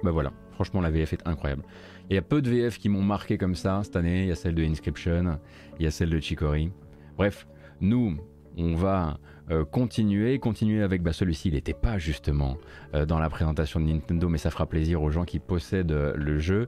[0.02, 1.62] Bah voilà, franchement la VF est incroyable.
[2.10, 4.22] Il y a peu de VF qui m'ont marqué comme ça cette année.
[4.22, 5.38] Il y a celle de Inscription,
[5.78, 6.72] il y a celle de Chicory.
[7.16, 7.46] Bref,
[7.80, 8.16] nous,
[8.56, 9.18] on va
[9.50, 11.48] euh, continuer, continuer avec bah, celui-ci.
[11.48, 12.56] Il n'était pas justement
[12.94, 16.12] euh, dans la présentation de Nintendo, mais ça fera plaisir aux gens qui possèdent euh,
[16.16, 16.66] le jeu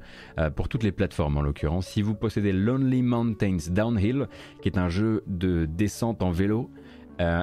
[0.54, 1.88] pour toutes les plateformes en l'occurrence.
[1.88, 4.28] Si vous possédez Lonely Mountains Downhill,
[4.62, 6.70] qui est un jeu de descente en vélo,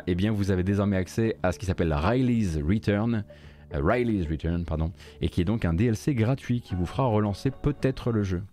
[0.08, 3.26] eh bien vous avez désormais accès à ce qui s'appelle Riley's Return.
[3.74, 4.92] Riley's Return, pardon,
[5.22, 8.44] et qui est donc un DLC gratuit qui vous fera relancer peut-être le jeu.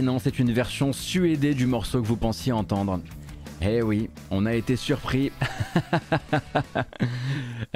[0.00, 3.00] Et non, c'est une version suédée du morceau que vous pensiez entendre.
[3.62, 5.32] Eh oui, on a été surpris.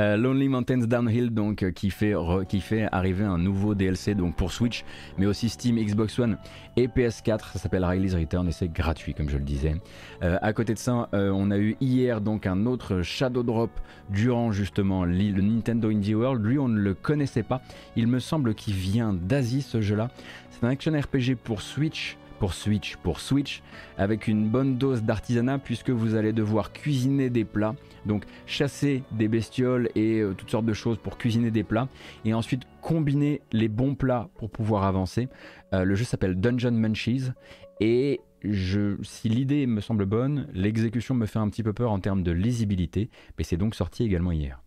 [0.01, 2.15] Euh, Lonely Mountains Downhill, donc, euh, qui, fait
[2.49, 4.85] qui fait arriver un nouveau DLC donc, pour Switch,
[5.19, 6.37] mais aussi Steam, Xbox One
[6.77, 7.53] et PS4.
[7.53, 9.77] Ça s'appelle Riley's Return et c'est gratuit, comme je le disais.
[10.25, 13.71] Euh, à côté de ça, on a eu hier donc un autre Shadow Drop
[14.11, 16.45] durant justement le Nintendo Indie World.
[16.45, 17.63] Lui, on ne le connaissait pas.
[17.95, 20.11] Il me semble qu'il vient d'Asie, ce jeu-là.
[20.51, 23.63] C'est un action RPG pour Switch pour Switch, pour Switch,
[23.99, 27.75] avec une bonne dose d'artisanat puisque vous allez devoir cuisiner des plats,
[28.07, 31.89] donc chasser des bestioles et euh, toutes sortes de choses pour cuisiner des plats,
[32.25, 35.29] et ensuite combiner les bons plats pour pouvoir avancer.
[35.73, 37.31] Euh, le jeu s'appelle Dungeon Munchies
[37.81, 38.21] et
[39.03, 42.33] si l'idée me semble bonne, l'exécution me fait un petit peu peur en termes de
[42.33, 44.61] lisibilité, mais c'est donc sorti également hier.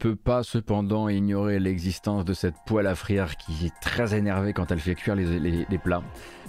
[0.00, 4.72] Peut pas cependant ignorer l'existence de cette poêle à frire qui est très énervée quand
[4.72, 6.02] elle fait cuire les, plats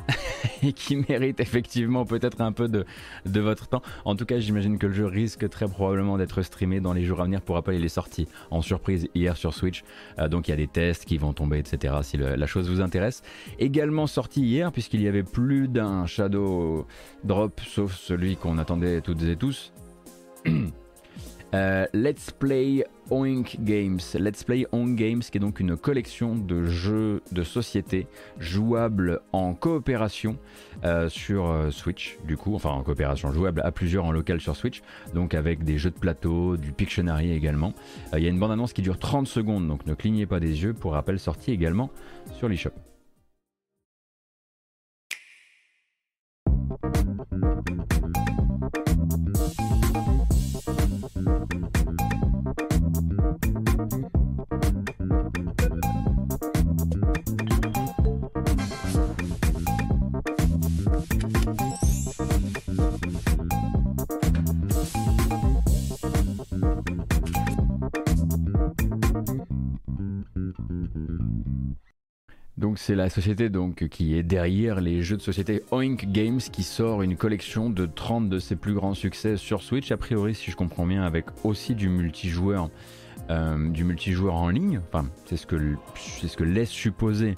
[0.64, 2.86] et qui mérite effectivement peut-être un peu de,
[3.26, 3.82] votre temps.
[4.06, 7.20] En tout cas, j'imagine que le jeu risque très probablement d'être streamé dans les jours
[7.20, 7.42] à venir.
[7.42, 9.84] Pour rappel, il est sorti en surprise hier sur Switch.
[10.18, 11.96] Euh, donc il y a des tests qui vont tomber, etc.
[12.04, 13.22] si la chose vous intéresse.
[13.60, 16.88] Également sorti hier, puisqu'il y avait plus d'un Shadow
[17.26, 19.74] Drop, sauf celui qu'on attendait toutes et tous.
[21.54, 24.00] Euh, Let's Play Oink Games.
[24.16, 28.08] Let's Play Oink Games, qui est donc une collection de jeux de société
[28.40, 30.38] jouables en coopération
[30.86, 34.56] euh, sur euh, Switch, du coup, enfin en coopération jouable à plusieurs en local sur
[34.56, 34.82] Switch,
[35.14, 37.74] donc avec des jeux de plateau, du Pictionary également.
[38.16, 40.74] Il y a une bande-annonce qui dure 30 secondes, donc ne clignez pas des yeux,
[40.74, 41.90] pour rappel sorti également
[42.38, 42.91] sur l'eShop.
[72.78, 77.02] C'est la société donc qui est derrière les jeux de société Oink Games qui sort
[77.02, 80.56] une collection de 30 de ses plus grands succès sur Switch a priori si je
[80.56, 82.70] comprends bien avec aussi du multijoueur
[83.30, 84.82] euh, du multijoueur en ligne.
[85.26, 87.36] C'est ce que c'est ce que laisse supposer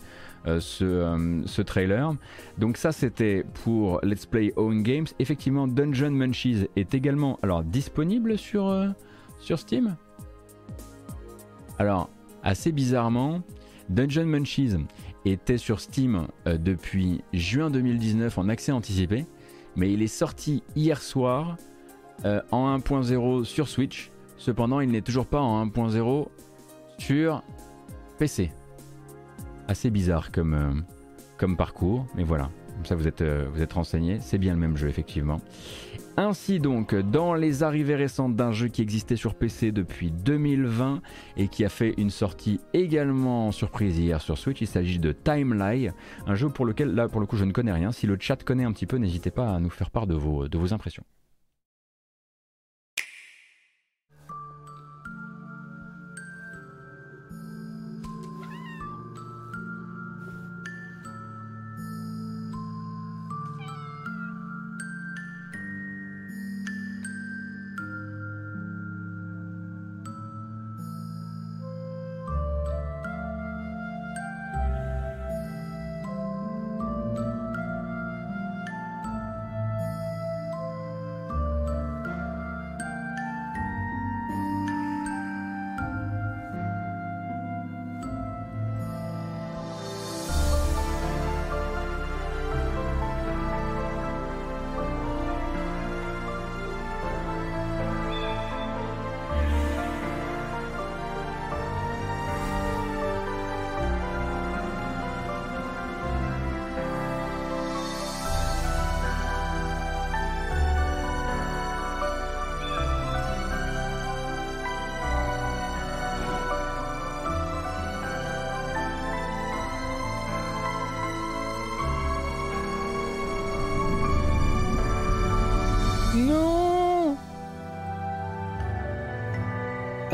[0.47, 2.13] euh, ce, euh, ce, trailer.
[2.57, 5.07] Donc ça c'était pour Let's Play Own Games.
[5.19, 8.93] Effectivement Dungeon Munchies est également alors disponible sur,
[9.39, 9.95] sur Steam?
[11.77, 12.09] Alors
[12.43, 13.41] assez bizarrement
[13.89, 14.75] Dungeon Munchies
[15.32, 19.26] était sur Steam euh, depuis juin 2019 en accès anticipé,
[19.76, 21.57] mais il est sorti hier soir
[22.26, 24.11] euh, en 1.0 sur Switch.
[24.38, 26.28] Cependant, il n'est toujours pas en 1.0
[26.97, 27.43] sur
[28.19, 28.51] PC.
[29.67, 30.74] Assez bizarre comme, euh,
[31.38, 32.49] comme parcours, mais voilà.
[32.76, 34.17] Comme ça, vous êtes, vous êtes renseigné.
[34.19, 35.39] C'est bien le même jeu, effectivement.
[36.16, 41.01] Ainsi donc, dans les arrivées récentes d'un jeu qui existait sur PC depuis 2020
[41.38, 45.91] et qui a fait une sortie également surprise hier sur Switch, il s'agit de Timeline,
[46.28, 47.91] un jeu pour lequel là pour le coup je ne connais rien.
[47.91, 50.47] Si le chat connaît un petit peu, n'hésitez pas à nous faire part de vos,
[50.47, 51.03] de vos impressions.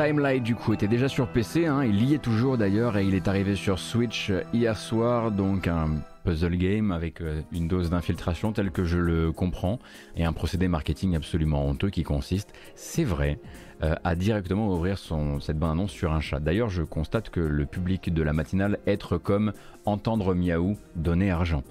[0.09, 3.13] Timelight du coup était déjà sur PC, hein, il y est toujours d'ailleurs et il
[3.13, 7.91] est arrivé sur Switch euh, hier soir, donc un puzzle game avec euh, une dose
[7.91, 9.77] d'infiltration telle que je le comprends
[10.15, 13.39] et un procédé marketing absolument honteux qui consiste, c'est vrai,
[13.83, 16.39] euh, à directement ouvrir cette bande-annonce sur un chat.
[16.39, 19.53] D'ailleurs je constate que le public de la matinale être comme
[19.85, 21.61] entendre miaou, donner argent.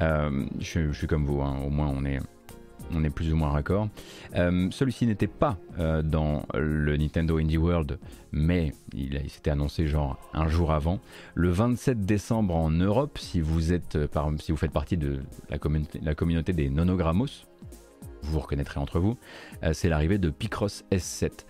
[0.00, 2.18] je, suis comme vous, hein, au moins on est
[2.92, 3.88] on est plus ou moins raccord.
[4.34, 7.98] Euh, celui-ci n'était pas euh, dans le Nintendo Indie World,
[8.32, 11.00] mais il, s'était annoncé genre un jour avant.
[11.34, 14.08] Le 27 décembre en Europe, si vous, êtes, euh,
[14.38, 15.58] si vous faites partie de la
[16.14, 17.26] communauté, des Nonogramos,
[18.22, 19.18] vous vous reconnaîtrez entre vous,
[19.72, 21.44] c'est l'arrivée de Picross S7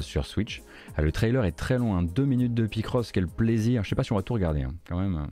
[0.00, 0.62] sur Switch.
[0.96, 3.82] le trailer est très loin, deux minutes de Picross, quel plaisir.
[3.82, 5.26] Je sais pas si on va tout regarder, hein, quand même.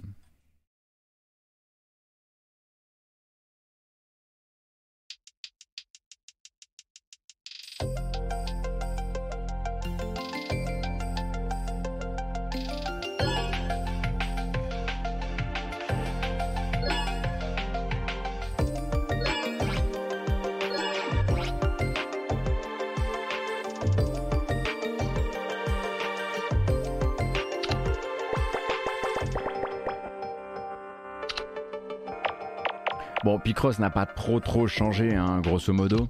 [33.29, 36.09] Bon, Picross n'a pas trop trop changé, hein, grosso modo.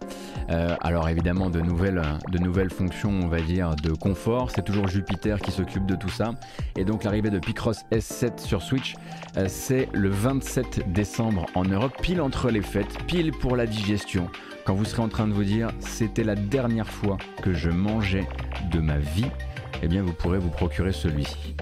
[0.50, 4.52] Euh, alors évidemment, de nouvelles, fonctions, on va dire, de confort.
[4.52, 6.30] C'est toujours Jupiter qui s'occupe de tout ça.
[6.76, 8.94] Et donc l'arrivée de Picross S7 sur Switch,
[9.36, 14.30] euh, c'est le 27 décembre en Europe, pile entre les fêtes, pile pour la digestion.
[14.64, 18.28] Quand vous serez en train de vous dire, c'était la dernière fois que je mangeais
[18.70, 19.26] de ma vie,
[19.82, 21.56] eh bien vous pourrez vous procurer celui-ci.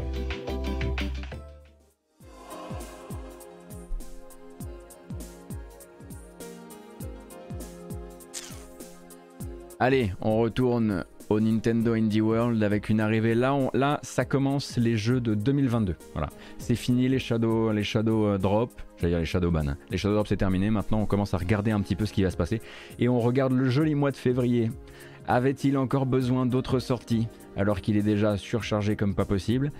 [9.78, 13.34] Allez, on retourne au Nintendo Indie World avec une arrivée.
[13.34, 15.96] Là, là ça commence les jeux de 2022.
[16.14, 18.70] Voilà, c'est fini les Shadow, les Shadow euh, Drop.
[18.96, 19.74] J'allais dire les Shadow Ban.
[19.90, 20.70] Les Shadow Drop c'est terminé.
[20.70, 22.62] Maintenant, on commence à regarder un petit peu ce qui va se passer
[22.98, 24.70] et on regarde le joli mois de février.
[25.28, 29.72] Avait-il encore besoin d'autres sorties alors qu'il est déjà surchargé comme pas possible?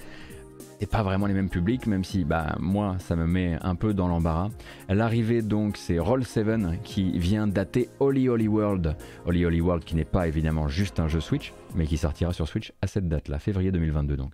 [0.81, 3.95] C'est pas vraiment les mêmes publics, même si bah, moi ça me met un peu
[3.95, 4.51] dans l'embarras.
[4.89, 8.97] L'arrivée donc c'est Roll7 qui vient dater Holy Holy World.
[9.27, 12.47] Holy Holy World qui n'est pas évidemment juste un jeu Switch, mais qui sortira sur
[12.47, 14.33] Switch à cette date-là, février 2022 donc.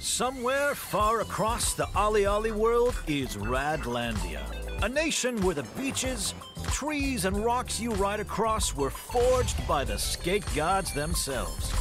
[0.00, 4.40] Somewhere far across the Ollie Ollie world is Radlandia,
[4.82, 6.34] a nation where the beaches,
[6.72, 11.72] trees, and rocks you ride across were forged by the skate gods themselves.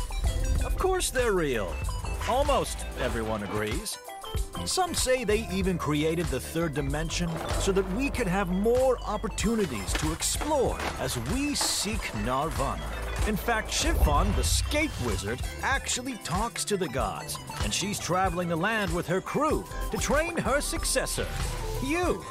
[0.64, 1.74] Of course, they're real.
[2.30, 3.97] Almost everyone agrees.
[4.65, 9.91] Some say they even created the third dimension so that we could have more opportunities
[9.93, 12.84] to explore as we seek Nirvana.
[13.28, 18.55] In fact, Chiffon, the skate wizard, actually talks to the gods, and she's traveling the
[18.55, 21.28] land with her crew to train her successor,
[21.84, 22.24] you.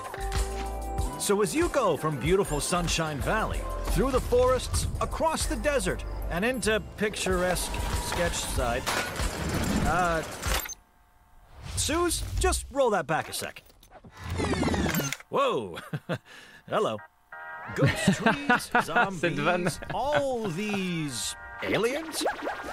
[1.19, 6.45] So as you go from beautiful Sunshine Valley, through the forests, across the desert, and
[6.45, 7.73] into picturesque
[8.09, 8.83] Sketchside,
[9.91, 10.23] uh,
[11.77, 13.63] Suze, just roll that back a sec.
[15.29, 15.79] Whoa.
[16.69, 16.99] Hello.
[17.75, 22.25] Ghost trees, zombies, all these aliens?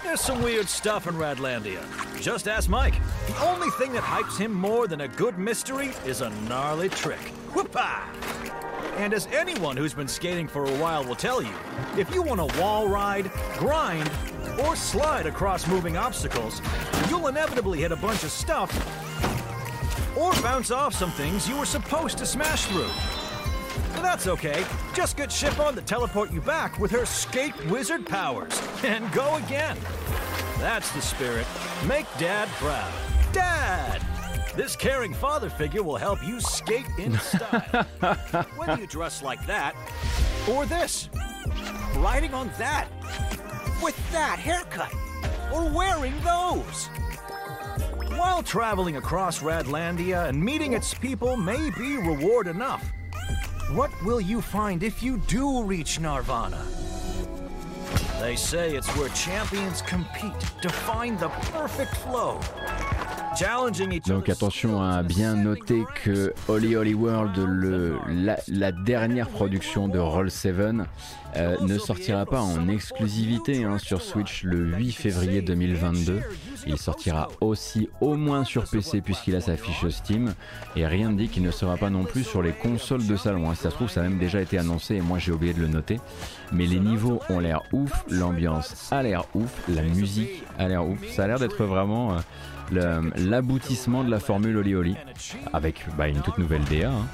[0.03, 1.83] There's some weird stuff in Radlandia.
[2.21, 2.95] Just ask Mike.
[3.27, 7.19] The only thing that hypes him more than a good mystery is a gnarly trick.
[7.53, 8.03] Whoopah!
[8.97, 11.53] And as anyone who's been skating for a while will tell you,
[11.97, 14.09] if you want a wall ride, grind,
[14.59, 16.61] or slide across moving obstacles,
[17.09, 18.71] you'll inevitably hit a bunch of stuff
[20.17, 22.89] or bounce off some things you were supposed to smash through.
[23.93, 24.65] But that's okay.
[24.93, 29.35] Just get Ship on to teleport you back with her skate wizard powers and go
[29.35, 29.77] again.
[30.59, 31.45] That's the spirit.
[31.87, 32.91] Make Dad proud.
[33.31, 34.01] Dad!
[34.55, 37.83] This caring father figure will help you skate in style.
[38.55, 39.75] Whether you dress like that
[40.49, 41.09] or this,
[41.97, 42.87] riding on that,
[43.81, 44.93] with that haircut,
[45.53, 46.87] or wearing those.
[48.17, 52.91] While traveling across Radlandia and meeting its people may be reward enough,
[53.71, 56.65] what will you find if you do reach Nirvana?
[58.21, 62.39] They say it's where champions compete to find the perfect flow.
[64.07, 69.99] Donc attention à bien noter que Holy Holy World, le, la, la, dernière production de
[69.99, 70.85] Roll7,
[71.35, 76.21] euh, ne sortira pas en exclusivité hein, sur Switch le 8 février 2022.
[76.67, 80.33] Il sortira aussi au moins sur PC puisqu'il a sa fiche Steam
[80.75, 83.49] et rien ne dit qu'il ne sera pas non plus sur les consoles de salon.
[83.49, 83.55] Hein.
[83.55, 85.61] Si ça se trouve, ça a même déjà été annoncé et moi j'ai oublié de
[85.61, 85.99] le noter.
[86.51, 90.99] Mais les niveaux ont l'air ouf, l'ambiance a l'air ouf, la musique a l'air ouf.
[91.09, 92.17] Ça a l'air d'être vraiment
[92.73, 94.95] euh, l'aboutissement de la formule Oli Oli
[95.53, 96.91] avec bah, une toute nouvelle DA.
[96.91, 97.05] Hein.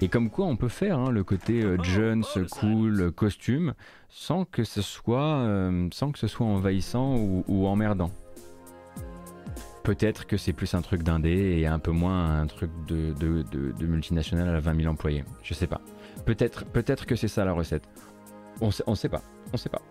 [0.00, 3.74] Et comme quoi on peut faire hein, le côté euh, jeune, cool, costume,
[4.08, 8.10] sans que ce soit, euh, sans que ce soit envahissant ou emmerdant.
[9.84, 13.86] Peut-être que c'est plus un truc d'indé et un peu moins un truc de, de,
[13.86, 15.24] multinational à 20 000 employés.
[15.42, 15.82] Je sais pas.
[16.24, 17.86] Peut-être peut que c'est ça la recette.
[18.62, 19.22] On sait, sait pas.
[19.52, 19.82] On sait pas.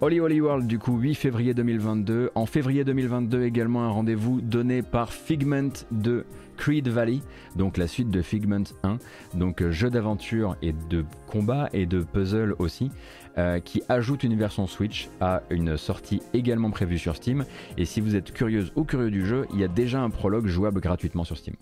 [0.00, 2.30] Holy Holy World du coup 8 février 2022.
[2.34, 6.24] En février 2022 également un rendez-vous donné par Figment de
[6.56, 7.20] Creed Valley,
[7.56, 8.98] donc la suite de Figment 1,
[9.34, 12.90] donc euh, jeu d'aventure et de combat et de puzzle aussi.
[13.38, 17.44] Euh, qui ajoute une version Switch à une sortie également prévue sur Steam.
[17.76, 20.48] Et si vous êtes curieuse ou curieux du jeu, il y a déjà un prologue
[20.48, 21.54] jouable gratuitement sur Steam.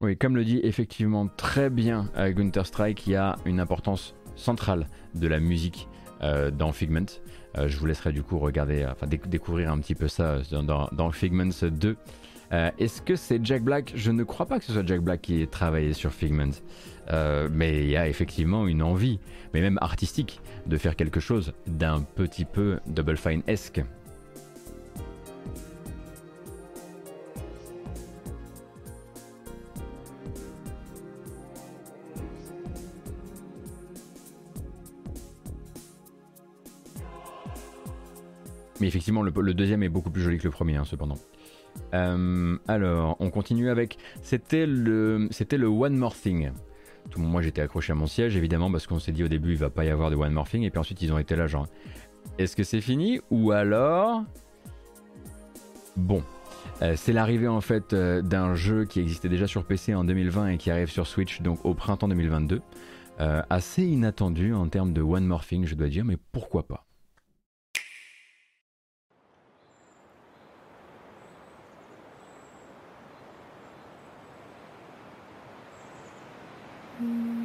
[0.00, 4.14] Oui, comme le dit effectivement très bien euh, Gunther Strike, il y a une importance
[4.36, 5.88] centrale de la musique
[6.22, 7.06] euh, dans Figment.
[7.66, 11.50] je vous laisserai du coup regarder, enfin découvrir un petit peu ça dans, dans Figment
[11.62, 11.96] 2.
[12.78, 13.92] Est-ce que c'est Jack Black?
[13.96, 16.52] Je ne crois pas que ce soit Jack Black qui ait travaillé sur Figment.
[17.50, 19.18] mais il y a effectivement une envie,
[19.52, 23.82] mais même artistique, de faire quelque chose d'un petit peu Double Fine-esque.
[38.80, 41.18] Mais effectivement, le, deuxième est beaucoup plus joli que le premier, hein, cependant.
[41.94, 43.98] Euh, alors, on continue avec.
[44.22, 45.28] C'était le,
[45.66, 46.50] One More Thing.
[47.16, 49.70] Moi, j'étais accroché à mon siège, évidemment, parce qu'on s'est dit au début, il va
[49.70, 50.62] pas y avoir de One More Thing.
[50.62, 51.66] Et puis ensuite, ils ont été là, genre,
[52.38, 53.20] est-ce que c'est fini?
[53.30, 54.24] Ou alors.
[55.96, 56.22] Bon.
[56.82, 60.50] Euh, c'est l'arrivée en fait euh, d'un jeu qui existait déjà sur PC en 2020
[60.50, 62.60] et qui arrive sur Switch donc au printemps 2022.
[63.18, 66.87] assez inattendu en termes de One More Thing, je dois dire, mais pourquoi pas?
[77.00, 77.37] Mm.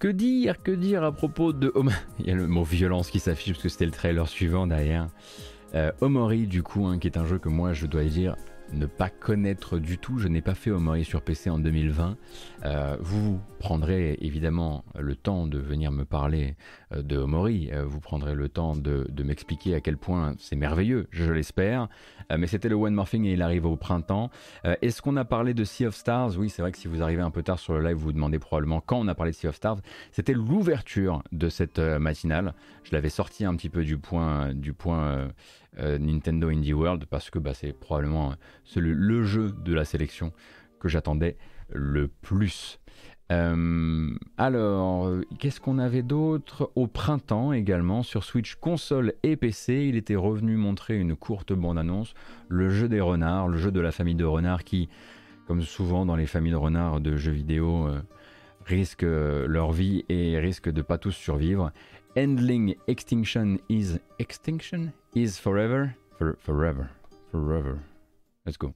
[0.00, 1.70] Que dire, que dire à propos de...
[2.18, 5.08] Il y a le mot violence qui s'affiche parce que c'était le trailer suivant derrière.
[5.74, 5.92] Euh,
[6.46, 8.34] du coup, hein, qui est un jeu que moi je dois dire
[8.72, 10.18] ne pas connaître du tout.
[10.18, 12.16] Je n'ai pas fait Omori sur PC en 2020.
[12.64, 16.56] Euh, vous prendrez évidemment le temps de venir me parler
[16.92, 17.70] euh, de Omori.
[17.72, 21.88] Euh, vous prendrez le temps de, m'expliquer à quel point c'est merveilleux, je l'espère.
[22.36, 24.30] mais c'était le One Morphing et il arrive au printemps.
[24.64, 26.38] Est-ce qu'on a parlé de Sea of Stars?
[26.38, 28.12] Oui, c'est vrai que si vous arrivez un peu tard sur le live, vous vous
[28.12, 29.76] demandez probablement quand on a parlé de Sea of Stars.
[30.10, 32.54] C'était l'ouverture de cette matinale.
[32.84, 35.28] Je l'avais sorti un petit peu du point, du point
[35.78, 40.32] Nintendo Indie World parce que bah, c'est probablement euh, le, jeu de la sélection
[40.80, 41.36] que j'attendais
[41.68, 42.80] le plus.
[43.30, 46.72] Euh, alors, qu'est-ce qu'on avait d'autre?
[46.74, 52.14] Au printemps également, sur Switch console et PC, il était revenu montrer une courte bande-annonce,
[52.48, 54.88] le jeu des renards, le jeu de la famille de renards qui,
[55.46, 57.88] comme souvent dans les familles de renards de jeux vidéo,
[58.64, 61.70] risquent leur vie et risquent de pas tous survivre.
[62.16, 64.92] Endling Extinction is Extinction?
[65.14, 65.96] Is Forever.
[66.16, 66.90] For, forever.
[67.30, 67.80] Forever.
[68.44, 68.74] Let's go.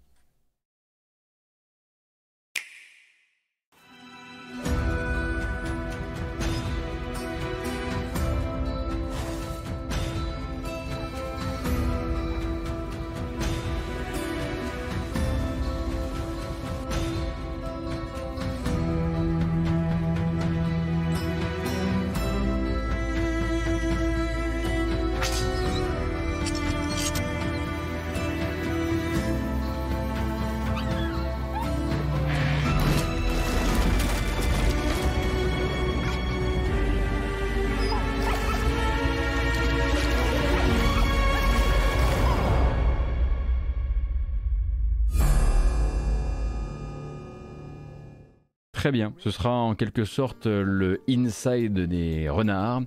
[48.84, 52.82] Très bien, ce sera en quelque sorte le inside des renards.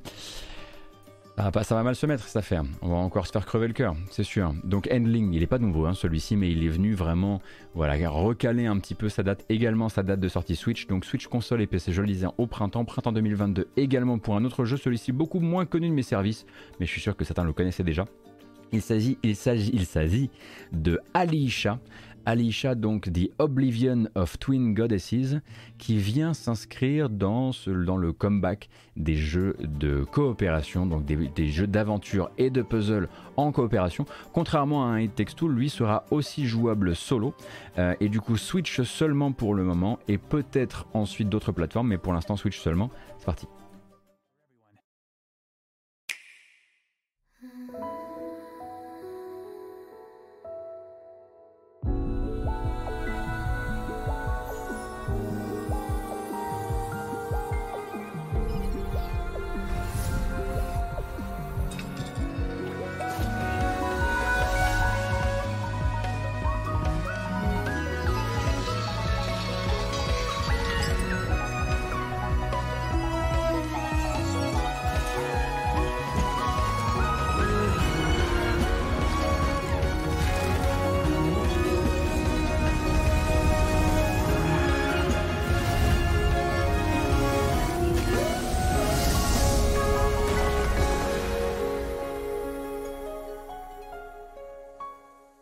[1.38, 2.64] Ah, ça va mal se mettre cette affaire.
[2.84, 4.54] On va encore se faire crever le cœur, c'est sûr.
[4.64, 7.42] Donc Endling, il n'est pas nouveau hein, celui-ci, mais il est venu vraiment
[7.74, 10.86] voilà, recaler un petit peu sa date, également sa date de sortie Switch.
[10.86, 14.46] Donc Switch console et PC, je le disais, au printemps, printemps 2022, également pour un
[14.46, 16.46] autre jeu, celui-ci beaucoup moins connu de mes services,
[16.80, 18.06] mais je suis sûr que certains le connaissaient déjà.
[18.72, 20.30] Il s'agit, il s'agit, il s'agit
[20.74, 21.80] de Alisha,
[22.28, 25.38] Alisha, donc The Oblivion of Twin Goddesses,
[25.78, 27.52] qui vient s'inscrire dans,
[27.86, 28.68] dans le comeback
[28.98, 34.06] des jeux de coopération, donc des, jeux d'aventure et de puzzle en coopération.
[34.34, 37.34] Contrairement à un It Takes lui sera aussi jouable solo,
[37.78, 41.98] euh, et du coup Switch seulement pour le moment, et peut-être ensuite d'autres plateformes, mais
[41.98, 42.90] pour l'instant Switch seulement.
[43.20, 43.48] C'est parti.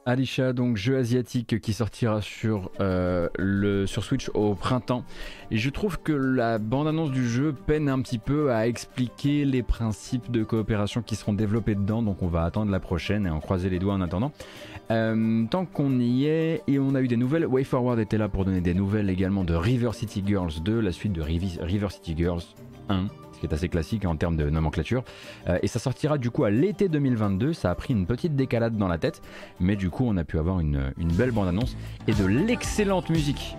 [0.08, 5.04] Alicia, donc jeu asiatique qui sortira sur, euh, le, sur Switch au printemps.
[5.50, 9.64] Et je trouve que la bande-annonce du jeu peine un petit peu à expliquer les
[9.64, 12.04] principes de coopération qui seront développés dedans.
[12.04, 14.32] Donc on va attendre la prochaine et en croiser les doigts en attendant.
[14.92, 18.46] Euh, tant qu'on y est, et on a eu des nouvelles, WayForward était là pour
[18.46, 22.44] donner des nouvelles également de River City Girls 2, la suite de River City Girls
[22.90, 25.04] 1 ce qui est assez classique en termes de nomenclature.
[25.48, 27.54] Euh, et ça sortira du coup à l'été 2022.
[27.54, 29.22] Ça a pris une petite décalade dans la tête,
[29.60, 31.76] mais du coup on a pu avoir une, une belle bande-annonce
[32.08, 33.56] et de l'excellente musique.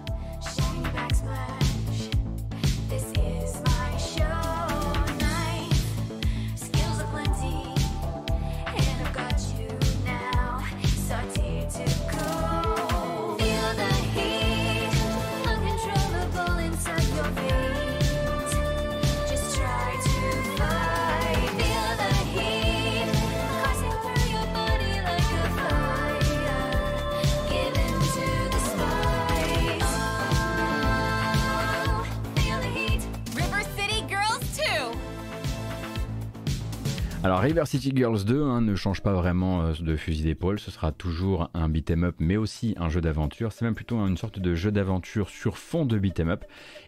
[37.27, 40.71] Alors River City Girls 2 hein, ne change pas vraiment euh, de fusil d'épaule, ce
[40.71, 44.39] sera toujours un beat'em up mais aussi un jeu d'aventure, c'est même plutôt une sorte
[44.39, 46.45] de jeu d'aventure sur fond de beat'em up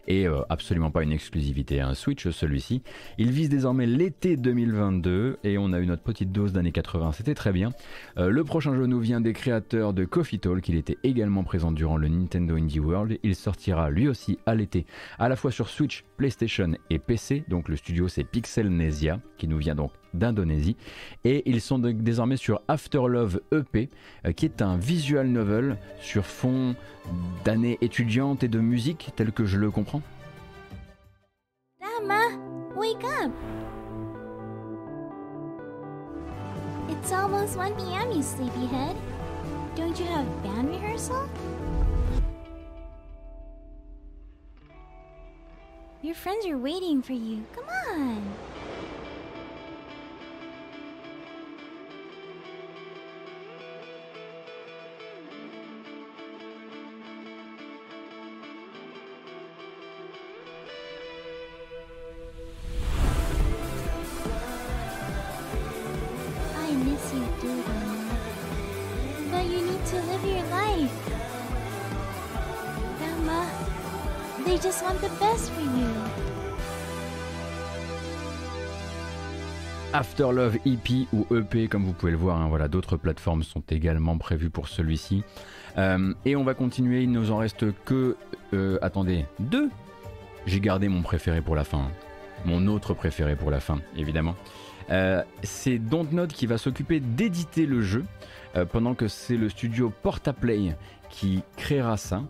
[0.07, 2.83] et euh, absolument pas une exclusivité un Switch celui-ci.
[3.17, 7.35] Il vise désormais l'été 2022 et on a eu notre petite dose d'années 80, c'était
[7.35, 7.71] très bien.
[8.17, 11.73] Euh, le prochain jeu nous vient des créateurs de Coffee Talk, il était également présent
[11.73, 14.85] durant le Nintendo Indie World, il sortira lui aussi à l'été
[15.17, 19.57] à la fois sur Switch, PlayStation et PC, donc le studio c'est Pixelnesia qui nous
[19.57, 20.75] vient donc d'Indonésie.
[21.23, 23.89] Et ils sont désormais sur After Love EP,
[24.25, 26.75] euh, qui est un visual novel sur fond
[27.43, 30.01] d'années étudiantes et de musique, tel que je le comprends.
[31.79, 32.29] Dama,
[32.75, 33.31] wake up!
[36.89, 38.95] It's almost 1 p.m., you sleepyhead.
[39.75, 41.27] Don't you have band rehearsal?
[46.01, 47.43] Your friends are waiting for you.
[47.53, 48.48] Come on!
[79.99, 83.63] After Love EP ou EP, comme vous pouvez le voir, hein, voilà, d'autres plateformes sont
[83.69, 85.25] également prévues pour celui-ci.
[85.77, 88.15] Euh, et on va continuer, il nous en reste que,
[88.53, 89.69] euh, attendez, deux.
[90.45, 91.91] J'ai gardé mon préféré pour la fin,
[92.45, 94.37] mon autre préféré pour la fin, évidemment.
[94.89, 98.05] Euh, c'est Dontnod qui va s'occuper d'éditer le jeu,
[98.71, 100.77] pendant que c'est le studio Portaplay
[101.09, 102.23] qui créera ça.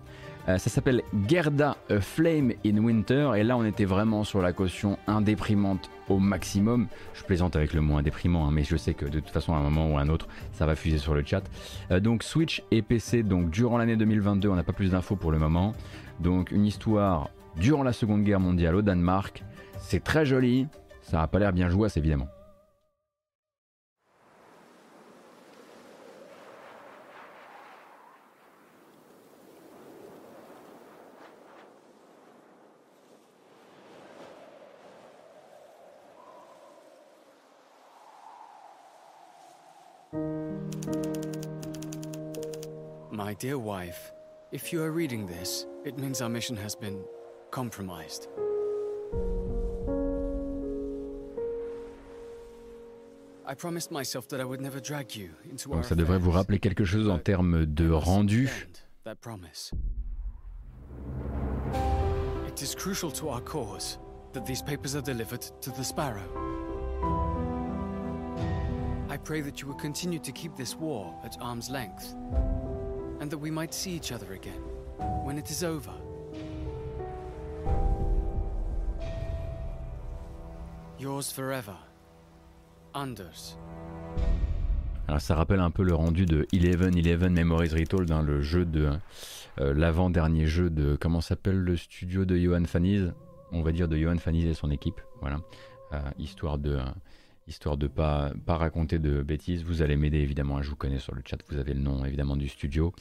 [0.47, 4.53] Euh, ça s'appelle Gerda A Flame in Winter et là on était vraiment sur la
[4.53, 6.87] caution indéprimante au maximum.
[7.13, 9.57] Je plaisante avec le mot indéprimant, hein, mais je sais que de toute façon à
[9.57, 11.43] un moment ou à un autre ça va fuser sur le chat.
[11.91, 15.31] Euh, donc Switch et PC, donc durant l'année 2022, on n'a pas plus d'infos pour
[15.31, 15.73] le moment.
[16.19, 19.43] Donc une histoire durant la Seconde Guerre mondiale au Danemark.
[19.79, 20.67] C'est très joli,
[21.01, 22.27] ça n'a pas l'air bien joué évidemment.
[43.39, 44.11] Dear wife,
[44.51, 47.01] if you are reading this, it means our mission has been
[47.51, 48.27] compromised.
[53.45, 56.59] I promised myself that I would never drag you into Donc ça devrait vous rappeler
[56.59, 58.49] quelque chose en termes de rendu.
[62.47, 63.97] It is crucial to our cause
[64.33, 66.27] that these papers are delivered to the Sparrow.
[69.09, 72.13] I pray that you will continue to keep this war at arm's length
[73.19, 74.61] and that we might see each other again
[75.23, 75.91] when it is over.
[80.97, 81.75] Yours forever,
[82.93, 83.57] Anders.
[85.07, 88.89] Alors ça rappelle un peu le rendu de Eleven Eleven Memories Retold, le jeu de
[89.59, 93.13] euh, l'avant-dernier jeu de comment s'appelle le studio de Johan Faniz,
[93.51, 95.39] on va dire de Johan Faniz et son équipe, voilà,
[95.93, 96.77] euh, histoire de
[97.49, 99.63] histoire de pas pas raconter de bêtises.
[99.63, 102.05] Vous allez m'aider évidemment, hein, je vous connais sur le chat, vous avez le nom
[102.05, 102.93] évidemment du studio.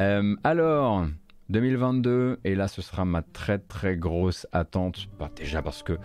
[0.00, 1.06] Euh, alors
[1.50, 5.08] 2022 et là ce sera ma très très grosse attente.
[5.36, 5.98] déjà parce que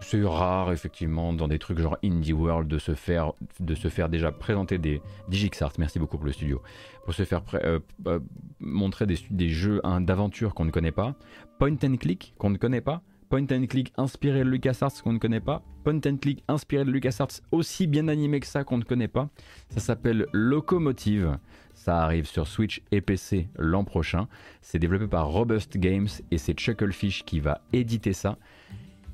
[0.00, 4.08] c'est rare effectivement dans des trucs genre Indie World de se faire, de se faire
[4.08, 6.62] déjà présenter des Digixart, merci beaucoup pour le studio,
[7.04, 8.20] pour se faire euh, euh,
[8.60, 11.14] montrer des, des jeux d'aventure qu'on ne connaît pas,
[11.58, 15.18] point and click qu'on ne connaît pas, point and click inspiré de LucasArts qu'on ne
[15.18, 18.84] connaît pas, point and click inspiré de LucasArts aussi bien animé que ça qu'on ne
[18.84, 19.28] connaît pas,
[19.70, 21.38] ça s'appelle Locomotive.
[21.74, 24.28] Ça arrive sur Switch et PC l'an prochain.
[24.62, 28.38] C'est développé par Robust Games et c'est Chucklefish qui va éditer ça.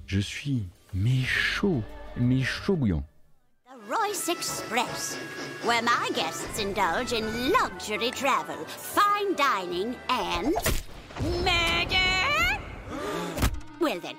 [0.07, 1.83] Je suis mais chaud,
[2.17, 3.05] mais chaud bouillant.
[3.67, 5.19] The Royce Express,
[5.65, 10.53] where my guests indulge in luxury travel, fine dining, and.
[13.83, 14.17] Well then,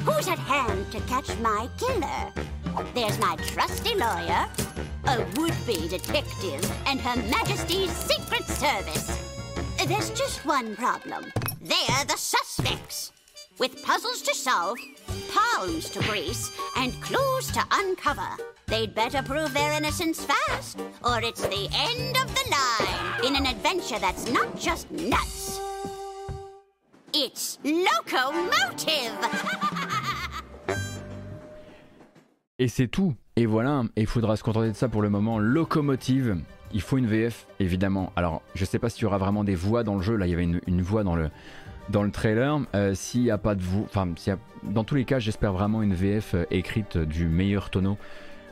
[0.00, 2.30] who's at hand to catch my killer?
[2.94, 4.46] There's my trusty lawyer,
[5.06, 9.18] a would-be detective, and Her Majesty's Secret Service.
[9.86, 11.32] There's just one problem.
[11.62, 13.12] They're the suspects.
[13.58, 14.76] With puzzles to solve,
[15.32, 18.28] palms to grease, and clues to uncover.
[18.66, 23.46] They'd better prove their innocence fast, or it's the end of the line in an
[23.46, 25.58] adventure that's not just nuts.
[27.14, 29.16] It's locomotive!
[32.58, 33.14] Et c'est tout.
[33.36, 35.38] Et voilà, il faudra se contenter de ça pour le moment.
[35.38, 36.36] Locomotive,
[36.74, 38.12] il faut une VF, évidemment.
[38.14, 40.16] Alors, je sais pas s'il y aura vraiment des voix dans le jeu.
[40.16, 41.30] Là, il y avait une, voix dans le,
[41.88, 42.60] dans le trailer.
[42.74, 44.08] Euh, s'il n'y a pas de vous, enfin,
[44.64, 47.96] dans tous les cas, j'espère vraiment une VF euh, écrite du meilleur tonneau.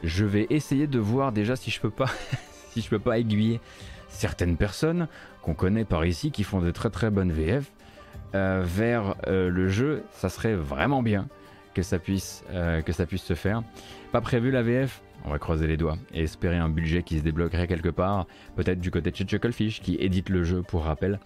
[0.03, 2.11] Je vais essayer de voir déjà si je peux pas,
[2.71, 3.61] si je peux pas aiguiller
[4.09, 5.09] certaines personnes
[5.43, 7.76] qu'on connaît par ici qui font de très très bonnes VF euh,
[8.33, 10.03] vers le jeu.
[10.13, 11.29] Ça serait vraiment bien
[11.75, 12.45] que ça puisse
[12.85, 13.63] que ça puisse se faire.
[14.13, 17.23] Pas prévu la VF, on va croiser les doigts et espérer un budget qui se
[17.25, 21.19] débloquerait quelque part, peut-être du côté de chez Chucklefish qui édite le jeu pour rappel.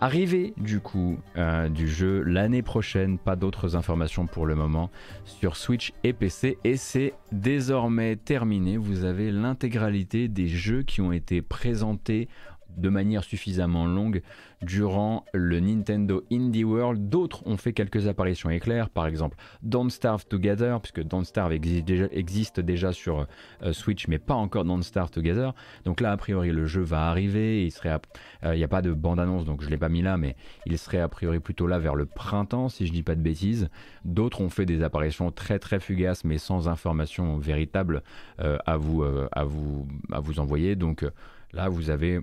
[0.00, 4.90] Arrivé du coup euh, du jeu l'année prochaine, pas d'autres informations pour le moment
[5.24, 8.76] sur Switch et PC et c'est désormais terminé.
[8.76, 12.28] Vous avez l'intégralité des jeux qui ont été présentés
[12.76, 14.22] de manière suffisamment longue
[14.62, 17.08] durant le Nintendo Indie World.
[17.08, 22.60] D'autres ont fait quelques apparitions éclairs, par exemple Don't Starve Together, puisque Don't Starve existe
[22.60, 23.26] déjà, sur
[23.62, 25.54] euh, Switch, mais pas encore Don't Starve Together.
[25.84, 27.64] Donc là, a priori, le jeu va arriver.
[27.64, 27.98] Il serait,
[28.44, 30.36] euh, il n'y a pas de bande-annonce, donc je l'ai pas mis là, mais
[30.66, 33.68] il serait a priori plutôt là vers le printemps, si je dis pas de bêtises.
[34.04, 38.02] D'autres ont fait des apparitions très très fugaces, mais sans information véritable
[38.40, 40.76] euh, à vous à vous à vous envoyer.
[40.76, 41.04] Donc
[41.52, 42.20] là, vous avez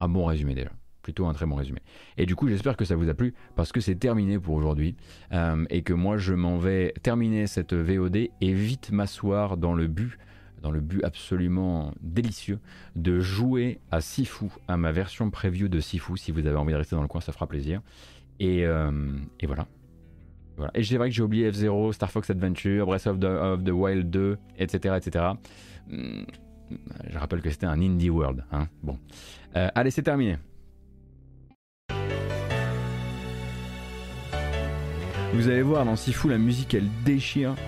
[0.00, 0.70] un bon résumé déjà.
[1.02, 1.80] Plutôt un très bon résumé.
[2.18, 4.94] Et du coup, j'espère que ça vous a plu parce que c'est terminé pour aujourd'hui
[5.32, 9.86] euh, et que moi je m'en vais terminer cette VOD et vite m'asseoir dans le
[9.86, 10.18] but,
[10.60, 12.58] dans le but absolument délicieux
[12.94, 16.18] de jouer à Sifu, à ma version preview de Sifu.
[16.18, 17.80] Si vous avez envie de rester dans le coin, ça fera plaisir.
[18.38, 18.90] Et, euh,
[19.46, 19.66] voilà.
[20.74, 23.70] Et c'est vrai que j'ai oublié F0, Star Fox Adventure, Breath of the, of the
[23.70, 24.96] Wild 2, etc.
[24.96, 25.24] etc.
[25.90, 28.44] Je rappelle que c'était un indie world.
[28.52, 28.68] Hein.
[28.82, 28.98] Bon.
[29.56, 30.36] Euh, allez, c'est terminé.
[35.34, 37.54] Vous allez voir dans Sifu, la musique elle déchire.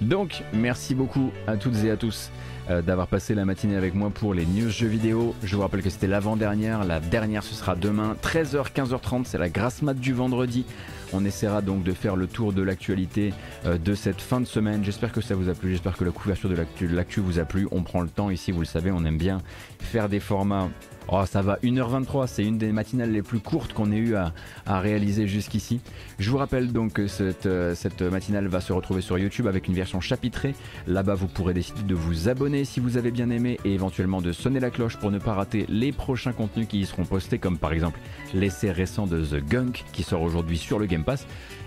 [0.00, 2.30] Donc, merci beaucoup à toutes et à tous
[2.70, 5.34] euh, d'avoir passé la matinée avec moi pour les news jeux vidéo.
[5.42, 6.84] Je vous rappelle que c'était l'avant-dernière.
[6.84, 9.24] La dernière, ce sera demain, 13h, 15h30.
[9.24, 10.64] C'est la grasse mat du vendredi.
[11.12, 13.32] On essaiera donc de faire le tour de l'actualité
[13.66, 14.84] euh, de cette fin de semaine.
[14.84, 16.56] J'espère que ça vous a plu, j'espère que la couverture de
[16.94, 17.66] l'actu vous a plu.
[17.70, 19.42] On prend le temps ici, vous le savez, on aime bien
[19.78, 20.68] faire des formats
[21.12, 24.32] Oh, ça va, 1h23, c'est une des matinales les plus courtes qu'on ait eu à,
[24.68, 25.80] réaliser jusqu'ici.
[26.20, 29.66] Je vous rappelle donc que cette, euh, cette, matinale va se retrouver sur YouTube avec
[29.66, 30.54] une version chapitrée.
[30.86, 34.30] Là-bas, vous pourrez décider de vous abonner si vous avez bien aimé et éventuellement de
[34.30, 37.58] sonner la cloche pour ne pas rater les prochains contenus qui y seront postés, comme
[37.58, 37.98] par exemple
[38.32, 41.26] l'essai récent de The Gunk qui sort aujourd'hui sur le Game Pass.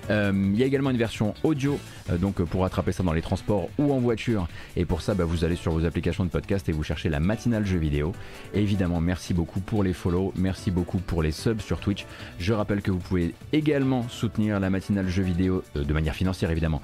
[0.10, 3.22] Euh, il y a également une version audio, euh, donc pour attraper ça dans les
[3.22, 4.48] transports ou en voiture.
[4.76, 7.20] Et pour ça, bah, vous allez sur vos applications de podcast et vous cherchez la
[7.20, 8.14] matinale jeux vidéo.
[8.54, 12.06] évidemment, merci beaucoup pour les follow, merci beaucoup pour les subs sur Twitch.
[12.40, 16.52] Je rappelle que vous pouvez également soutenir la matinale jeux vidéo euh, de manière financière
[16.52, 16.82] évidemment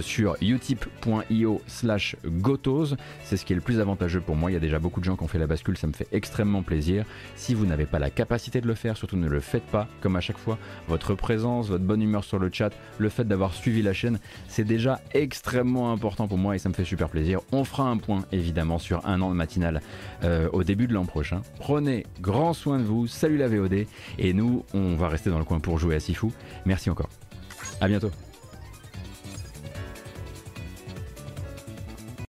[0.00, 2.94] sur utip.io slash gotos.
[3.24, 4.50] C'est ce qui est le plus avantageux pour moi.
[4.50, 6.06] Il y a déjà beaucoup de gens qui ont fait la bascule, ça me fait
[6.12, 7.04] extrêmement plaisir.
[7.36, 10.16] Si vous n'avez pas la capacité de le faire, surtout ne le faites pas, comme
[10.16, 10.58] à chaque fois.
[10.88, 12.50] Votre présence, votre bonne humeur sur le
[12.98, 14.18] le fait d'avoir suivi la chaîne,
[14.48, 17.40] c'est déjà extrêmement important pour moi et ça me fait super plaisir.
[17.52, 19.80] On fera un point évidemment sur un an de matinale
[20.24, 21.42] euh, au début de l'an prochain.
[21.58, 23.86] Prenez grand soin de vous, salut la VOD
[24.18, 26.28] et nous on va rester dans le coin pour jouer à Sifu.
[26.66, 27.08] Merci encore.
[27.80, 28.10] À bientôt.